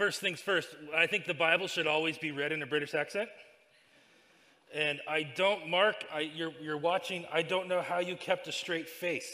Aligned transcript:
First 0.00 0.22
things 0.22 0.40
first, 0.40 0.70
I 0.96 1.06
think 1.06 1.26
the 1.26 1.34
Bible 1.34 1.66
should 1.66 1.86
always 1.86 2.16
be 2.16 2.30
read 2.30 2.52
in 2.52 2.62
a 2.62 2.66
British 2.66 2.94
accent. 2.94 3.28
And 4.74 4.98
I 5.06 5.24
don't, 5.24 5.68
Mark, 5.68 5.96
I, 6.10 6.20
you're, 6.20 6.52
you're 6.58 6.78
watching, 6.78 7.26
I 7.30 7.42
don't 7.42 7.68
know 7.68 7.82
how 7.82 7.98
you 7.98 8.16
kept 8.16 8.48
a 8.48 8.52
straight 8.52 8.88
face 8.88 9.30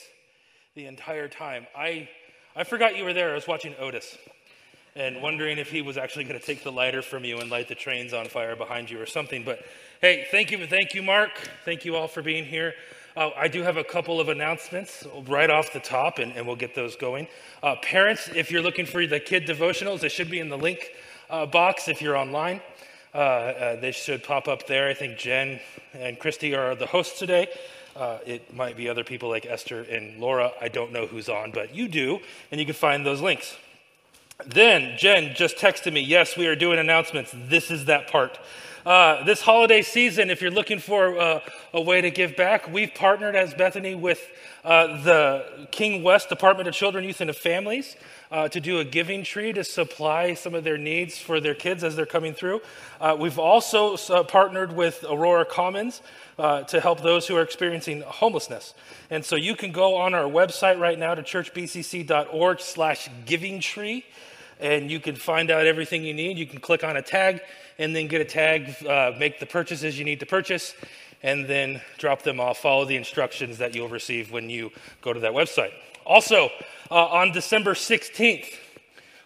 the 0.75 0.87
entire 0.87 1.29
time. 1.29 1.69
I, 1.79 2.09
I 2.57 2.65
forgot 2.65 2.97
you 2.97 3.05
were 3.05 3.13
there. 3.13 3.31
I 3.31 3.35
was 3.35 3.47
watching 3.47 3.77
Otis 3.79 4.19
and 4.97 5.23
wondering 5.23 5.59
if 5.59 5.71
he 5.71 5.83
was 5.83 5.97
actually 5.97 6.25
going 6.25 6.41
to 6.41 6.45
take 6.45 6.65
the 6.65 6.73
lighter 6.73 7.01
from 7.01 7.25
you 7.25 7.39
and 7.39 7.49
light 7.49 7.69
the 7.69 7.77
trains 7.77 8.13
on 8.13 8.27
fire 8.27 8.57
behind 8.57 8.91
you 8.91 9.01
or 9.01 9.07
something. 9.07 9.45
But 9.45 9.61
hey, 10.01 10.27
thank 10.33 10.51
you, 10.51 10.67
thank 10.67 10.95
you, 10.95 11.03
Mark. 11.05 11.31
Thank 11.65 11.85
you 11.85 11.95
all 11.95 12.09
for 12.09 12.23
being 12.23 12.45
here. 12.45 12.75
Uh, 13.17 13.31
I 13.35 13.49
do 13.49 13.63
have 13.63 13.79
a 13.79 13.85
couple 13.85 14.21
of 14.21 14.29
announcements 14.29 15.07
right 15.27 15.49
off 15.49 15.73
the 15.73 15.81
top, 15.81 16.19
and, 16.19 16.37
and 16.37 16.47
we'll 16.47 16.55
get 16.55 16.75
those 16.75 16.97
going. 16.97 17.29
Uh, 17.63 17.75
parents, 17.77 18.29
if 18.35 18.51
you're 18.51 18.61
looking 18.61 18.85
for 18.85 19.07
the 19.07 19.19
kid 19.19 19.47
devotionals, 19.47 20.01
they 20.01 20.11
should 20.11 20.31
be 20.31 20.39
in 20.39 20.51
the 20.51 20.59
link 20.59 20.91
uh, 21.31 21.47
box 21.47 21.89
if 21.89 22.03
you're 22.03 22.17
online. 22.17 22.61
Uh, 23.15 23.19
uh, 23.19 23.81
they 23.81 23.91
should 23.91 24.23
pop 24.23 24.49
up 24.49 24.67
there. 24.67 24.87
I 24.89 24.93
think 24.93 25.17
Jen 25.17 25.61
and 25.95 26.19
Christy 26.19 26.55
are 26.55 26.75
the 26.75 26.85
hosts 26.85 27.19
today. 27.19 27.49
Uh, 27.97 28.19
it 28.27 28.55
might 28.55 28.77
be 28.77 28.87
other 28.87 29.05
people 29.05 29.31
like 29.31 29.47
Esther 29.47 29.81
and 29.85 30.21
Laura. 30.21 30.53
I 30.61 30.69
don't 30.69 30.93
know 30.93 31.07
who's 31.07 31.31
on, 31.31 31.53
but 31.53 31.75
you 31.75 31.89
do, 31.89 32.19
and 32.51 32.61
you 32.61 32.67
can 32.67 32.75
find 32.75 33.07
those 33.07 33.23
links. 33.23 33.57
Then 34.45 34.99
Jen 34.99 35.35
just 35.35 35.57
texted 35.57 35.95
me, 35.95 36.03
yes, 36.03 36.37
we 36.37 36.47
are 36.49 36.55
doing 36.55 36.79
announcements. 36.79 37.33
This 37.35 37.71
is 37.71 37.87
that 37.87 38.09
part. 38.09 38.39
Uh, 38.87 39.25
this 39.25 39.41
holiday 39.41 39.83
season, 39.83 40.31
if 40.31 40.41
you're 40.41 40.49
looking 40.49 40.79
for 40.79 41.19
uh, 41.19 41.41
a 41.75 41.81
way 41.81 42.01
to 42.01 42.09
give 42.09 42.37
back, 42.37 42.73
we've 42.73 42.95
partnered 42.95 43.35
as 43.35 43.53
Bethany 43.53 43.97
with 43.97 44.25
uh, 44.65 45.03
the 45.03 45.67
King 45.73 46.05
West 46.05 46.29
Department 46.29 46.69
of 46.69 46.75
Children, 46.75 47.03
Youth, 47.03 47.21
and 47.21 47.35
Families 47.35 47.97
uh, 48.31 48.47
to 48.47 48.61
do 48.61 48.79
a 48.79 48.85
giving 48.85 49.25
tree 49.25 49.53
to 49.53 49.65
supply 49.65 50.35
some 50.35 50.55
of 50.55 50.63
their 50.63 50.79
needs 50.79 51.19
for 51.19 51.41
their 51.41 51.53
kids 51.53 51.83
as 51.83 51.97
they're 51.97 52.07
coming 52.07 52.33
through. 52.33 52.61
Uh, 53.01 53.17
we've 53.19 53.41
also 53.41 53.97
uh, 53.97 54.23
partnered 54.23 54.77
with 54.77 55.05
Aurora 55.11 55.45
Commons 55.45 56.01
to 56.39 56.81
help 56.81 57.03
those 57.03 57.27
who 57.27 57.35
are 57.35 57.43
experiencing 57.43 58.03
homelessness. 58.03 58.73
And 59.11 59.25
so 59.25 59.35
you 59.35 59.57
can 59.57 59.73
go 59.73 59.97
on 59.97 60.15
our 60.15 60.31
website 60.31 60.79
right 60.79 60.97
now 60.97 61.17
to 61.17 61.25
churchbcc.org 61.25 62.61
slash 62.61 63.09
giving 63.25 63.59
tree 63.59 64.05
and 64.61 64.91
you 64.91 65.01
can 65.01 65.17
find 65.17 65.51
out 65.51 65.67
everything 65.67 66.05
you 66.05 66.15
need. 66.15 66.39
You 66.39 66.47
can 66.47 66.61
click 66.61 66.85
on 66.85 66.97
a 66.97 67.03
tag 67.03 67.41
and 67.79 67.95
then 67.95 68.07
get 68.09 68.21
a 68.21 68.25
tag, 68.25 68.75
uh, 68.87 69.13
make 69.19 69.39
the 69.39 69.47
purchases 69.47 69.99
you 69.99 70.05
need 70.05 70.21
to 70.21 70.27
purchase, 70.27 70.75
and 71.23 71.47
then 71.47 71.81
drop 71.99 72.23
them 72.23 72.41
off. 72.41 72.59
Follow 72.59 72.85
the 72.85 72.97
instructions 72.97 73.59
that 73.59 73.75
you'll 73.75 73.89
receive 73.89 74.33
when 74.33 74.49
you 74.49 74.71
go 75.03 75.13
to 75.13 75.21
that 75.21 75.33
website. 75.33 75.73
Also, 76.05 76.51
uh, 76.91 77.07
on 77.07 77.33
December 77.33 77.75
16th, 77.75 78.55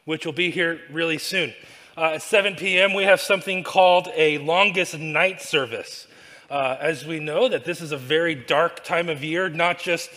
which 0.05 0.25
will 0.25 0.33
be 0.33 0.51
here 0.51 0.81
really 0.91 1.19
soon, 1.19 1.53
uh, 1.97 2.13
at 2.15 2.23
7 2.23 2.55
p.m., 2.55 2.95
we 2.95 3.05
have 3.05 3.21
something 3.21 3.63
called 3.63 4.09
a 4.15 4.39
longest 4.39 4.99
night 4.99 5.43
service. 5.43 6.07
Uh, 6.49 6.77
as 6.81 7.07
we 7.07 7.21
know 7.21 7.49
that 7.49 7.65
this 7.65 7.81
is 7.81 7.93
a 7.93 7.97
very 7.97 8.35
dark 8.35 8.83
time 8.83 9.09
of 9.09 9.23
year, 9.23 9.49
not 9.49 9.79
just 9.79 10.11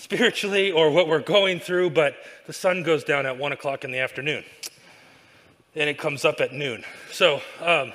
spiritually 0.00 0.72
or 0.72 0.90
what 0.90 1.06
we're 1.06 1.20
going 1.20 1.60
through, 1.60 1.90
but 1.90 2.16
the 2.46 2.52
sun 2.54 2.82
goes 2.82 3.04
down 3.04 3.26
at 3.26 3.36
1 3.36 3.52
o'clock 3.52 3.84
in 3.84 3.92
the 3.92 3.98
afternoon 3.98 4.42
and 5.74 5.90
it 5.90 5.98
comes 5.98 6.24
up 6.24 6.40
at 6.40 6.54
noon. 6.54 6.82
So 7.12 7.42
um, 7.60 7.92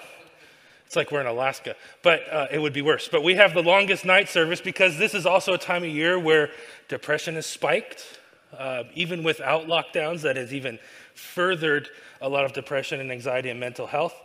it's 0.86 0.95
like 0.95 1.12
we're 1.12 1.22
in 1.22 1.28
Alaska, 1.28 1.75
but 2.03 2.22
uh, 2.31 2.45
it 2.52 2.59
would 2.59 2.73
be 2.73 2.84
worse. 2.84 3.09
But 3.12 3.23
we 3.23 3.34
have 3.36 3.56
the 3.56 3.64
longest 3.64 4.06
night 4.06 4.30
service 4.30 4.62
because 4.62 5.00
this 5.00 5.16
is 5.16 5.25
also 5.25 5.53
a 5.53 5.58
time 5.58 5.84
of 5.84 5.89
year 5.89 6.20
where 6.20 6.52
depression 6.89 7.36
is 7.38 7.47
spiked. 7.47 8.06
Uh, 8.56 8.84
even 8.94 9.23
without 9.23 9.66
lockdowns, 9.66 10.22
that 10.22 10.38
has 10.38 10.53
even 10.53 10.80
furthered 11.16 11.90
a 12.22 12.30
lot 12.30 12.45
of 12.45 12.53
depression 12.53 13.02
and 13.02 13.12
anxiety 13.12 13.50
and 13.50 13.59
mental 13.59 13.88
health. 13.88 14.16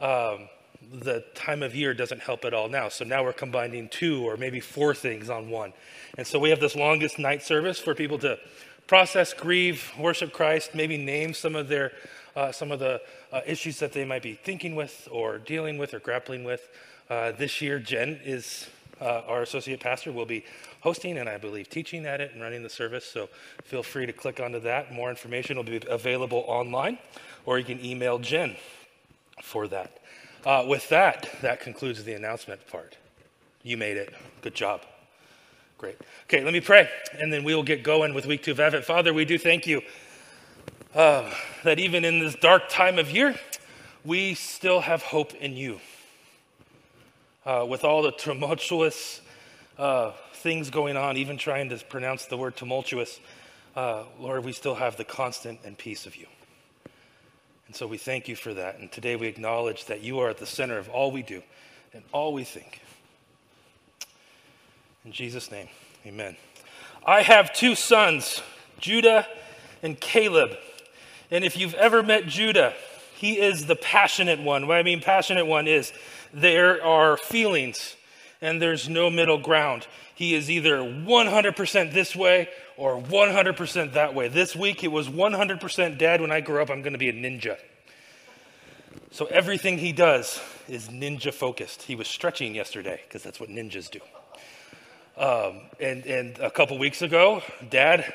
Um, 0.00 0.48
the 0.90 1.24
time 1.34 1.62
of 1.62 1.74
year 1.74 1.94
doesn't 1.94 2.20
help 2.20 2.44
at 2.44 2.54
all 2.54 2.68
now. 2.68 2.88
So 2.88 3.04
now 3.04 3.22
we're 3.22 3.32
combining 3.32 3.88
two 3.88 4.28
or 4.28 4.36
maybe 4.36 4.60
four 4.60 4.94
things 4.94 5.30
on 5.30 5.50
one. 5.50 5.72
And 6.18 6.26
so 6.26 6.38
we 6.38 6.50
have 6.50 6.60
this 6.60 6.76
longest 6.76 7.18
night 7.18 7.42
service 7.42 7.78
for 7.78 7.94
people 7.94 8.18
to 8.18 8.38
process, 8.86 9.32
grieve, 9.32 9.92
worship 9.98 10.32
Christ, 10.32 10.74
maybe 10.74 10.96
name 10.96 11.34
some 11.34 11.56
of 11.56 11.68
their 11.68 11.92
uh, 12.34 12.50
some 12.50 12.72
of 12.72 12.78
the 12.78 13.00
uh, 13.30 13.40
issues 13.46 13.78
that 13.78 13.92
they 13.92 14.04
might 14.04 14.22
be 14.22 14.34
thinking 14.34 14.74
with 14.74 15.06
or 15.10 15.38
dealing 15.38 15.76
with 15.76 15.92
or 15.92 15.98
grappling 15.98 16.44
with. 16.44 16.68
Uh, 17.10 17.32
this 17.32 17.60
year, 17.60 17.78
Jen 17.78 18.18
is 18.24 18.68
uh, 19.00 19.22
our 19.26 19.42
associate 19.42 19.80
pastor, 19.80 20.12
will 20.12 20.24
be 20.24 20.44
hosting 20.80 21.18
and 21.18 21.28
I 21.28 21.36
believe 21.36 21.68
teaching 21.68 22.06
at 22.06 22.20
it 22.20 22.32
and 22.32 22.40
running 22.40 22.62
the 22.62 22.70
service. 22.70 23.04
So 23.04 23.28
feel 23.64 23.82
free 23.82 24.06
to 24.06 24.12
click 24.12 24.40
onto 24.40 24.60
that. 24.60 24.92
More 24.92 25.10
information 25.10 25.56
will 25.56 25.64
be 25.64 25.80
available 25.88 26.44
online, 26.46 26.98
or 27.44 27.58
you 27.58 27.64
can 27.64 27.84
email 27.84 28.18
Jen 28.18 28.56
for 29.42 29.68
that. 29.68 29.98
Uh, 30.44 30.64
with 30.66 30.88
that, 30.88 31.28
that 31.40 31.60
concludes 31.60 32.02
the 32.02 32.14
announcement 32.14 32.66
part. 32.66 32.96
You 33.62 33.76
made 33.76 33.96
it. 33.96 34.12
Good 34.40 34.54
job. 34.54 34.82
Great. 35.78 35.96
Okay, 36.24 36.42
let 36.42 36.52
me 36.52 36.60
pray, 36.60 36.88
and 37.18 37.32
then 37.32 37.44
we 37.44 37.54
will 37.54 37.62
get 37.62 37.82
going 37.82 38.12
with 38.14 38.26
week 38.26 38.42
two 38.42 38.52
of 38.52 38.60
Advent. 38.60 38.84
Father, 38.84 39.12
we 39.14 39.24
do 39.24 39.38
thank 39.38 39.66
you 39.66 39.82
uh, 40.94 41.32
that 41.64 41.78
even 41.78 42.04
in 42.04 42.18
this 42.18 42.34
dark 42.34 42.68
time 42.68 42.98
of 42.98 43.10
year, 43.10 43.34
we 44.04 44.34
still 44.34 44.80
have 44.80 45.02
hope 45.02 45.34
in 45.34 45.56
you. 45.56 45.80
Uh, 47.44 47.66
with 47.68 47.84
all 47.84 48.02
the 48.02 48.12
tumultuous 48.12 49.20
uh, 49.78 50.12
things 50.34 50.70
going 50.70 50.96
on, 50.96 51.16
even 51.16 51.36
trying 51.36 51.68
to 51.68 51.76
pronounce 51.86 52.26
the 52.26 52.36
word 52.36 52.56
tumultuous, 52.56 53.18
uh, 53.74 54.04
Lord, 54.18 54.44
we 54.44 54.52
still 54.52 54.74
have 54.76 54.96
the 54.96 55.04
constant 55.04 55.60
and 55.64 55.76
peace 55.76 56.06
of 56.06 56.14
you. 56.14 56.26
And 57.72 57.76
so 57.78 57.86
we 57.86 57.96
thank 57.96 58.28
you 58.28 58.36
for 58.36 58.52
that. 58.52 58.80
And 58.80 58.92
today 58.92 59.16
we 59.16 59.28
acknowledge 59.28 59.86
that 59.86 60.02
you 60.02 60.18
are 60.18 60.28
at 60.28 60.36
the 60.36 60.44
center 60.44 60.76
of 60.76 60.90
all 60.90 61.10
we 61.10 61.22
do 61.22 61.42
and 61.94 62.02
all 62.12 62.34
we 62.34 62.44
think. 62.44 62.82
In 65.06 65.12
Jesus' 65.12 65.50
name, 65.50 65.70
amen. 66.04 66.36
I 67.06 67.22
have 67.22 67.50
two 67.54 67.74
sons, 67.74 68.42
Judah 68.78 69.26
and 69.82 69.98
Caleb. 69.98 70.50
And 71.30 71.44
if 71.44 71.56
you've 71.56 71.72
ever 71.72 72.02
met 72.02 72.26
Judah, 72.26 72.74
he 73.14 73.40
is 73.40 73.64
the 73.64 73.76
passionate 73.76 74.40
one. 74.40 74.66
What 74.66 74.76
I 74.76 74.82
mean, 74.82 75.00
passionate 75.00 75.46
one 75.46 75.66
is 75.66 75.94
there 76.30 76.84
are 76.84 77.16
feelings 77.16 77.96
and 78.42 78.60
there's 78.60 78.88
no 78.88 79.08
middle 79.08 79.38
ground. 79.38 79.86
He 80.14 80.34
is 80.34 80.50
either 80.50 80.76
100% 80.78 81.92
this 81.92 82.14
way 82.14 82.48
or 82.76 83.00
100% 83.00 83.92
that 83.94 84.14
way. 84.14 84.28
This 84.28 84.54
week 84.54 84.84
it 84.84 84.88
was 84.88 85.08
100% 85.08 85.96
dad. 85.98 86.20
When 86.20 86.30
I 86.30 86.40
grow 86.40 86.60
up, 86.60 86.68
I'm 86.68 86.82
going 86.82 86.92
to 86.92 86.98
be 86.98 87.08
a 87.08 87.14
ninja. 87.14 87.56
So 89.10 89.26
everything 89.26 89.78
he 89.78 89.92
does 89.92 90.40
is 90.68 90.88
ninja 90.88 91.32
focused. 91.32 91.82
He 91.82 91.94
was 91.94 92.08
stretching 92.08 92.54
yesterday 92.54 93.00
because 93.06 93.22
that's 93.22 93.40
what 93.40 93.48
ninjas 93.48 93.90
do. 93.90 94.00
Um, 95.16 95.62
and, 95.80 96.04
and 96.04 96.38
a 96.38 96.50
couple 96.50 96.78
weeks 96.78 97.00
ago, 97.00 97.42
dad 97.70 98.12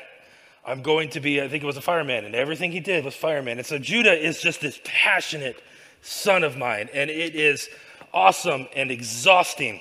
I'm 0.68 0.82
going 0.82 1.08
to 1.10 1.20
be, 1.20 1.40
I 1.40 1.48
think 1.48 1.62
it 1.62 1.66
was 1.66 1.78
a 1.78 1.82
fireman, 1.82 2.26
and 2.26 2.34
everything 2.34 2.72
he 2.72 2.80
did 2.80 3.02
was 3.02 3.14
fireman. 3.14 3.56
And 3.56 3.66
so 3.66 3.78
Judah 3.78 4.12
is 4.12 4.42
just 4.42 4.60
this 4.60 4.78
passionate 4.84 5.56
son 6.02 6.44
of 6.44 6.58
mine, 6.58 6.90
and 6.92 7.08
it 7.08 7.34
is 7.34 7.70
awesome 8.12 8.68
and 8.76 8.90
exhausting 8.90 9.80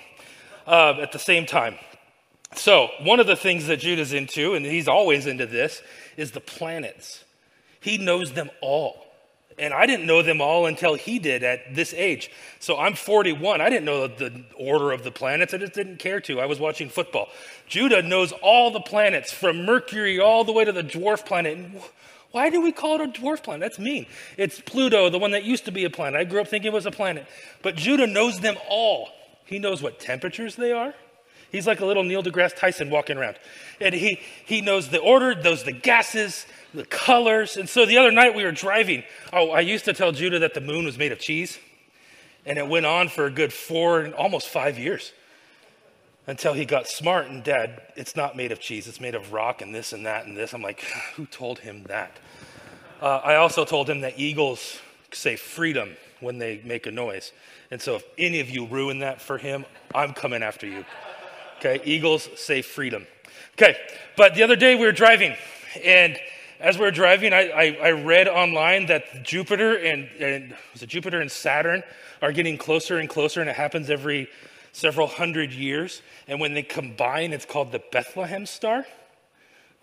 uh, 0.68 1.00
at 1.02 1.12
the 1.12 1.20
same 1.20 1.46
time. 1.46 1.76
So, 2.56 2.90
one 3.02 3.20
of 3.20 3.28
the 3.28 3.36
things 3.36 3.68
that 3.68 3.80
Judah's 3.80 4.14
into, 4.14 4.54
and 4.54 4.66
he's 4.66 4.88
always 4.88 5.26
into 5.26 5.46
this, 5.46 5.82
is 6.16 6.32
the 6.32 6.40
planets. 6.40 7.24
He 7.80 7.98
knows 7.98 8.34
them 8.34 8.50
all. 8.62 9.08
And 9.60 9.74
I 9.74 9.88
didn't 9.88 10.06
know 10.06 10.22
them 10.22 10.40
all 10.40 10.68
until 10.68 10.94
he 10.94 11.18
did 11.18 11.44
at 11.44 11.74
this 11.74 11.92
age. 11.94 12.30
So 12.60 12.78
I'm 12.78 12.94
41. 12.94 13.60
I 13.60 13.70
didn't 13.70 13.86
know 13.86 14.06
the 14.06 14.44
order 14.56 14.92
of 14.92 15.04
the 15.04 15.10
planets. 15.10 15.54
I 15.54 15.58
just 15.58 15.74
didn't 15.74 15.98
care 15.98 16.22
to. 16.22 16.40
I 16.40 16.46
was 16.46 16.60
watching 16.60 16.90
football. 16.90 17.30
Judah 17.68 18.04
knows 18.04 18.34
all 18.44 18.70
the 18.70 18.80
planets 18.80 19.34
from 19.34 19.66
Mercury 19.66 20.20
all 20.20 20.44
the 20.44 20.52
way 20.52 20.64
to 20.64 20.72
the 20.72 20.84
dwarf 20.84 21.26
planet. 21.26 21.58
why 22.32 22.52
do 22.52 22.62
we 22.62 22.72
call 22.72 23.02
it 23.02 23.10
a 23.10 23.20
dwarf 23.20 23.42
planet? 23.42 23.62
That's 23.62 23.80
mean. 23.80 24.06
It's 24.38 24.62
Pluto, 24.62 25.10
the 25.10 25.18
one 25.18 25.32
that 25.32 25.44
used 25.44 25.66
to 25.66 25.72
be 25.72 25.86
a 25.86 25.90
planet. 25.90 26.20
I 26.20 26.24
grew 26.24 26.40
up 26.40 26.48
thinking 26.48 26.72
it 26.72 26.76
was 26.76 26.86
a 26.86 26.92
planet. 26.92 27.26
But 27.64 27.76
Judah 27.76 28.06
knows 28.06 28.40
them 28.40 28.58
all. 28.70 29.10
He 29.48 29.60
knows 29.60 29.82
what 29.82 30.00
temperatures 30.00 30.56
they 30.56 30.72
are. 30.72 30.94
He's 31.52 31.66
like 31.66 31.80
a 31.80 31.86
little 31.86 32.04
Neil 32.04 32.22
deGrasse 32.22 32.58
Tyson 32.58 32.90
walking 32.90 33.18
around. 33.18 33.38
And 33.80 33.96
he, 33.96 34.20
he 34.46 34.62
knows 34.62 34.90
the 34.90 35.00
order, 35.00 35.34
knows 35.34 35.64
the 35.64 35.72
gases, 35.72 36.46
the 36.74 36.86
colors. 36.86 37.56
And 37.56 37.70
so 37.70 37.86
the 37.86 37.98
other 37.98 38.12
night 38.12 38.36
we 38.36 38.44
were 38.44 38.52
driving. 38.52 39.04
Oh, 39.32 39.52
I 39.52 39.62
used 39.62 39.86
to 39.86 39.94
tell 39.94 40.12
Judah 40.12 40.40
that 40.40 40.54
the 40.54 40.62
moon 40.62 40.86
was 40.86 40.98
made 40.98 41.14
of 41.14 41.20
cheese. 41.20 41.58
And 42.46 42.58
it 42.58 42.68
went 42.68 42.86
on 42.86 43.08
for 43.08 43.26
a 43.26 43.32
good 43.32 43.54
four, 43.54 44.08
almost 44.16 44.50
five 44.50 44.78
years 44.78 45.14
until 46.28 46.54
he 46.54 46.66
got 46.66 46.88
smart 46.88 47.28
and 47.28 47.42
dad, 47.44 47.82
it's 47.96 48.16
not 48.16 48.36
made 48.36 48.52
of 48.52 48.60
cheese, 48.60 48.88
it's 48.88 49.00
made 49.00 49.16
of 49.16 49.32
rock 49.32 49.62
and 49.62 49.74
this 49.74 49.94
and 49.94 50.06
that 50.06 50.26
and 50.26 50.36
this. 50.36 50.54
I'm 50.54 50.62
like, 50.62 50.82
who 51.16 51.26
told 51.26 51.60
him 51.60 51.84
that? 51.84 52.12
Uh, 53.02 53.22
I 53.24 53.36
also 53.36 53.64
told 53.64 53.90
him 53.90 54.02
that 54.02 54.20
eagles 54.20 54.80
say 55.14 55.38
freedom 55.38 55.96
when 56.20 56.38
they 56.38 56.62
make 56.66 56.86
a 56.86 56.92
noise. 56.92 57.32
And 57.72 57.82
so 57.82 57.96
if 57.96 58.04
any 58.18 58.40
of 58.40 58.50
you 58.50 58.66
ruin 58.66 59.00
that 59.00 59.22
for 59.22 59.38
him, 59.38 59.66
I'm 59.94 60.14
coming 60.14 60.44
after 60.44 60.68
you. 60.68 60.86
Okay, 61.58 61.82
eagles 61.84 62.30
say 62.36 62.62
freedom. 62.62 63.06
Okay, 63.54 63.78
but 64.16 64.36
the 64.36 64.44
other 64.44 64.56
day 64.56 64.76
we 64.76 64.86
were 64.86 64.92
driving 64.92 65.36
and 65.84 66.18
as 66.60 66.78
we 66.78 66.86
are 66.86 66.92
driving, 66.92 67.34
I, 67.34 67.50
I, 67.50 67.78
I, 67.84 67.92
read 67.92 68.28
online 68.28 68.88
that 68.88 69.24
Jupiter 69.24 69.76
and, 69.76 70.10
and 70.20 70.56
was 70.74 70.82
it 70.82 70.90
Jupiter 70.90 71.22
and 71.22 71.32
Saturn 71.32 71.84
are 72.22 72.32
getting 72.32 72.58
closer 72.58 72.98
and 72.98 73.08
closer, 73.08 73.42
and 73.42 73.50
it 73.50 73.56
happens 73.56 73.90
every 73.90 74.28
several 74.72 75.08
hundred 75.08 75.54
years. 75.54 76.02
And 76.28 76.40
when 76.40 76.54
they 76.54 76.64
combine, 76.64 77.32
it's 77.32 77.46
called 77.46 77.72
the 77.72 77.82
Bethlehem 77.92 78.46
star. 78.46 78.86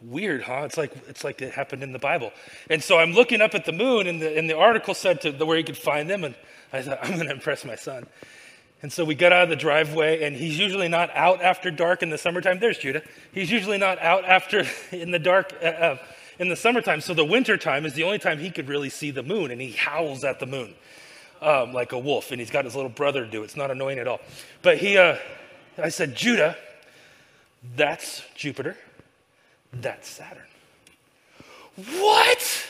Weird, 0.06 0.42
huh? 0.42 0.62
It's 0.64 0.76
like 0.76 0.92
it's 1.08 1.24
like 1.24 1.40
it 1.40 1.52
happened 1.52 1.82
in 1.82 1.92
the 1.92 1.98
Bible. 1.98 2.32
And 2.68 2.82
so 2.82 2.98
I'm 2.98 3.12
looking 3.12 3.40
up 3.40 3.54
at 3.54 3.64
the 3.64 3.72
moon, 3.72 4.06
and 4.06 4.20
the, 4.20 4.36
and 4.36 4.50
the 4.50 4.56
article 4.56 4.92
said 4.92 5.22
to 5.22 5.32
the, 5.32 5.46
where 5.46 5.56
you 5.56 5.64
could 5.64 5.78
find 5.78 6.10
them, 6.10 6.24
and 6.24 6.34
I 6.72 6.82
thought 6.82 6.98
I'm 7.02 7.12
going 7.14 7.26
to 7.26 7.32
impress 7.32 7.64
my 7.64 7.76
son. 7.76 8.06
And 8.82 8.92
so 8.92 9.02
we 9.02 9.14
got 9.14 9.32
out 9.32 9.44
of 9.44 9.48
the 9.48 9.56
driveway, 9.56 10.24
and 10.24 10.36
he's 10.36 10.58
usually 10.58 10.88
not 10.88 11.08
out 11.16 11.40
after 11.40 11.70
dark 11.70 12.02
in 12.02 12.10
the 12.10 12.18
summertime. 12.18 12.58
There's 12.58 12.76
Judah. 12.76 13.00
He's 13.32 13.50
usually 13.50 13.78
not 13.78 13.98
out 13.98 14.26
after 14.26 14.64
in 14.92 15.10
the 15.10 15.18
dark 15.18 15.54
uh, 15.62 15.66
uh, 15.66 15.98
in 16.38 16.50
the 16.50 16.56
summertime. 16.56 17.00
So 17.00 17.14
the 17.14 17.24
wintertime 17.24 17.86
is 17.86 17.94
the 17.94 18.02
only 18.02 18.18
time 18.18 18.38
he 18.38 18.50
could 18.50 18.68
really 18.68 18.90
see 18.90 19.10
the 19.10 19.22
moon, 19.22 19.50
and 19.50 19.58
he 19.58 19.72
howls 19.72 20.22
at 20.22 20.38
the 20.38 20.46
moon 20.46 20.74
um, 21.40 21.72
like 21.72 21.92
a 21.92 21.98
wolf. 21.98 22.30
And 22.30 22.38
he's 22.40 22.50
got 22.50 22.66
his 22.66 22.74
little 22.74 22.90
brother 22.90 23.24
do. 23.24 23.42
It's 23.42 23.56
not 23.56 23.70
annoying 23.70 23.98
at 23.98 24.06
all. 24.06 24.20
But 24.60 24.76
he, 24.76 24.98
uh, 24.98 25.16
I 25.78 25.88
said, 25.88 26.14
Judah, 26.14 26.54
that's 27.74 28.22
Jupiter. 28.34 28.76
That's 29.80 30.08
Saturn. 30.08 30.42
What? 31.76 32.68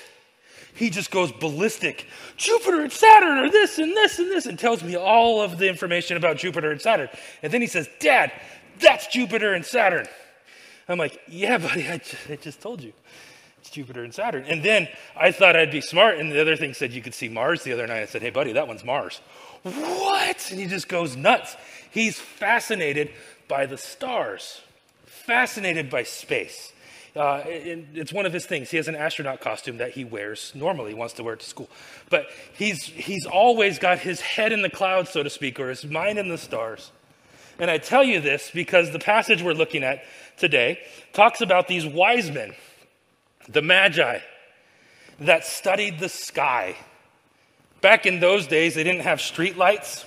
He 0.74 0.90
just 0.90 1.10
goes 1.10 1.30
ballistic. 1.30 2.06
Jupiter 2.36 2.80
and 2.80 2.92
Saturn 2.92 3.38
are 3.38 3.50
this 3.50 3.78
and 3.78 3.92
this 3.92 4.18
and 4.18 4.30
this, 4.30 4.46
and 4.46 4.58
tells 4.58 4.82
me 4.82 4.96
all 4.96 5.40
of 5.40 5.58
the 5.58 5.68
information 5.68 6.16
about 6.16 6.36
Jupiter 6.36 6.72
and 6.72 6.80
Saturn. 6.80 7.08
And 7.42 7.52
then 7.52 7.60
he 7.60 7.66
says, 7.68 7.88
Dad, 8.00 8.32
that's 8.80 9.06
Jupiter 9.06 9.54
and 9.54 9.64
Saturn. 9.64 10.06
I'm 10.88 10.98
like, 10.98 11.20
Yeah, 11.28 11.58
buddy, 11.58 11.88
I 11.88 11.98
just, 11.98 12.30
I 12.30 12.36
just 12.36 12.60
told 12.60 12.82
you. 12.82 12.92
It's 13.60 13.70
Jupiter 13.70 14.04
and 14.04 14.12
Saturn. 14.12 14.44
And 14.44 14.62
then 14.62 14.88
I 15.16 15.30
thought 15.30 15.56
I'd 15.56 15.70
be 15.70 15.80
smart, 15.80 16.18
and 16.18 16.30
the 16.30 16.40
other 16.40 16.56
thing 16.56 16.74
said 16.74 16.92
you 16.92 17.00
could 17.00 17.14
see 17.14 17.28
Mars 17.28 17.62
the 17.62 17.72
other 17.72 17.86
night. 17.86 18.02
I 18.02 18.06
said, 18.06 18.22
Hey, 18.22 18.30
buddy, 18.30 18.52
that 18.52 18.66
one's 18.66 18.84
Mars. 18.84 19.20
What? 19.62 20.50
And 20.50 20.60
he 20.60 20.66
just 20.66 20.88
goes 20.88 21.16
nuts. 21.16 21.56
He's 21.90 22.18
fascinated 22.18 23.12
by 23.48 23.66
the 23.66 23.78
stars, 23.78 24.60
fascinated 25.06 25.88
by 25.88 26.02
space. 26.02 26.73
Uh, 27.16 27.42
it, 27.46 27.86
it's 27.94 28.12
one 28.12 28.26
of 28.26 28.32
his 28.32 28.44
things. 28.44 28.70
He 28.70 28.76
has 28.76 28.88
an 28.88 28.96
astronaut 28.96 29.40
costume 29.40 29.76
that 29.76 29.92
he 29.92 30.04
wears 30.04 30.52
normally, 30.54 30.90
he 30.90 30.94
wants 30.94 31.14
to 31.14 31.22
wear 31.22 31.34
it 31.34 31.40
to 31.40 31.46
school. 31.46 31.70
But 32.10 32.26
he's, 32.54 32.82
he's 32.82 33.24
always 33.24 33.78
got 33.78 34.00
his 34.00 34.20
head 34.20 34.52
in 34.52 34.62
the 34.62 34.70
clouds, 34.70 35.10
so 35.10 35.22
to 35.22 35.30
speak, 35.30 35.60
or 35.60 35.68
his 35.68 35.84
mind 35.84 36.18
in 36.18 36.28
the 36.28 36.38
stars. 36.38 36.90
And 37.58 37.70
I 37.70 37.78
tell 37.78 38.02
you 38.02 38.20
this 38.20 38.50
because 38.52 38.90
the 38.90 38.98
passage 38.98 39.42
we're 39.42 39.52
looking 39.52 39.84
at 39.84 40.02
today 40.36 40.80
talks 41.12 41.40
about 41.40 41.68
these 41.68 41.86
wise 41.86 42.32
men, 42.32 42.52
the 43.48 43.62
Magi, 43.62 44.18
that 45.20 45.44
studied 45.44 46.00
the 46.00 46.08
sky. 46.08 46.74
Back 47.80 48.06
in 48.06 48.18
those 48.18 48.48
days, 48.48 48.74
they 48.74 48.82
didn't 48.82 49.02
have 49.02 49.20
street 49.20 49.56
lights 49.56 50.04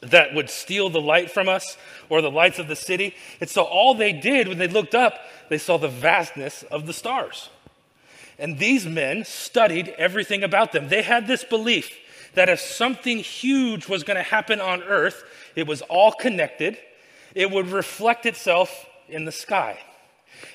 that 0.00 0.34
would 0.34 0.50
steal 0.50 0.90
the 0.90 1.00
light 1.00 1.30
from 1.30 1.48
us 1.48 1.76
or 2.08 2.22
the 2.22 2.30
lights 2.30 2.58
of 2.58 2.68
the 2.68 2.76
city. 2.76 3.14
And 3.40 3.48
so 3.48 3.62
all 3.62 3.94
they 3.94 4.12
did 4.12 4.48
when 4.48 4.58
they 4.58 4.68
looked 4.68 4.94
up, 4.94 5.18
they 5.48 5.58
saw 5.58 5.76
the 5.76 5.88
vastness 5.88 6.62
of 6.64 6.86
the 6.86 6.92
stars. 6.92 7.50
And 8.38 8.58
these 8.58 8.86
men 8.86 9.24
studied 9.24 9.88
everything 9.98 10.44
about 10.44 10.72
them. 10.72 10.88
They 10.88 11.02
had 11.02 11.26
this 11.26 11.42
belief 11.42 11.90
that 12.34 12.48
if 12.48 12.60
something 12.60 13.18
huge 13.18 13.88
was 13.88 14.04
going 14.04 14.16
to 14.16 14.22
happen 14.22 14.60
on 14.60 14.82
earth, 14.84 15.24
it 15.56 15.66
was 15.66 15.82
all 15.82 16.12
connected, 16.12 16.78
it 17.34 17.50
would 17.50 17.68
reflect 17.68 18.26
itself 18.26 18.86
in 19.08 19.24
the 19.24 19.32
sky. 19.32 19.78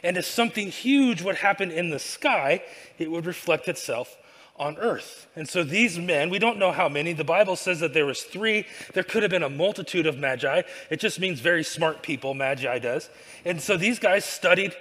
And 0.01 0.15
if 0.15 0.25
something 0.25 0.69
huge 0.69 1.21
would 1.21 1.35
happen 1.35 1.71
in 1.71 1.89
the 1.89 1.99
sky, 1.99 2.63
it 2.97 3.11
would 3.11 3.25
reflect 3.25 3.67
itself 3.67 4.15
on 4.55 4.77
earth. 4.77 5.27
And 5.35 5.49
so 5.49 5.63
these 5.63 5.97
men, 5.97 6.29
we 6.29 6.39
don't 6.39 6.59
know 6.59 6.71
how 6.71 6.87
many. 6.87 7.13
The 7.13 7.23
Bible 7.23 7.55
says 7.55 7.79
that 7.79 7.93
there 7.93 8.05
was 8.05 8.21
3. 8.21 8.65
There 8.93 9.03
could 9.03 9.23
have 9.23 9.31
been 9.31 9.43
a 9.43 9.49
multitude 9.49 10.05
of 10.05 10.17
magi. 10.17 10.61
It 10.89 10.99
just 10.99 11.19
means 11.19 11.39
very 11.39 11.63
smart 11.63 12.03
people, 12.03 12.33
magi 12.33 12.79
does. 12.79 13.09
And 13.45 13.61
so 13.61 13.77
these 13.77 13.99
guys 13.99 14.25
studied 14.25 14.75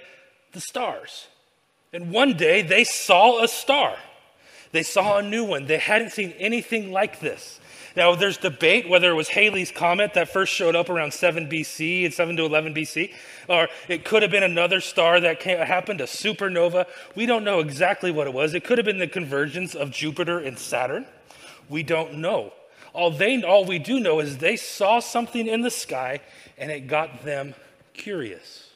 the 0.51 0.61
stars. 0.61 1.27
And 1.91 2.11
one 2.11 2.37
day 2.37 2.61
they 2.61 2.83
saw 2.83 3.43
a 3.43 3.47
star. 3.47 3.95
They 4.71 4.83
saw 4.83 5.17
a 5.17 5.21
new 5.23 5.43
one. 5.43 5.65
They 5.65 5.77
hadn't 5.77 6.11
seen 6.11 6.33
anything 6.39 6.91
like 6.91 7.19
this. 7.19 7.59
Now, 7.95 8.15
there's 8.15 8.37
debate 8.37 8.89
whether 8.89 9.11
it 9.11 9.13
was 9.13 9.29
Halley's 9.29 9.71
Comet 9.71 10.15
that 10.15 10.29
first 10.29 10.51
showed 10.51 10.75
up 10.75 10.89
around 10.89 11.13
7 11.13 11.47
BC 11.47 12.05
and 12.05 12.13
7 12.13 12.35
to 12.37 12.45
11 12.45 12.73
BC, 12.73 13.13
or 13.47 13.67
it 13.87 14.03
could 14.03 14.23
have 14.23 14.31
been 14.31 14.43
another 14.43 14.81
star 14.81 15.19
that 15.19 15.39
came, 15.39 15.59
happened, 15.59 16.01
a 16.01 16.05
supernova. 16.05 16.87
We 17.15 17.27
don't 17.27 17.43
know 17.43 17.59
exactly 17.59 18.09
what 18.11 18.25
it 18.25 18.33
was. 18.33 18.55
It 18.55 18.63
could 18.63 18.79
have 18.79 18.85
been 18.85 18.97
the 18.97 19.07
convergence 19.07 19.75
of 19.75 19.91
Jupiter 19.91 20.39
and 20.39 20.57
Saturn. 20.57 21.05
We 21.69 21.83
don't 21.83 22.15
know. 22.15 22.53
All, 22.93 23.11
they, 23.11 23.43
all 23.43 23.65
we 23.65 23.79
do 23.79 23.99
know 23.99 24.19
is 24.19 24.37
they 24.37 24.55
saw 24.55 24.99
something 24.99 25.47
in 25.47 25.61
the 25.61 25.71
sky 25.71 26.21
and 26.57 26.71
it 26.71 26.87
got 26.87 27.23
them 27.23 27.53
curious. 27.93 28.69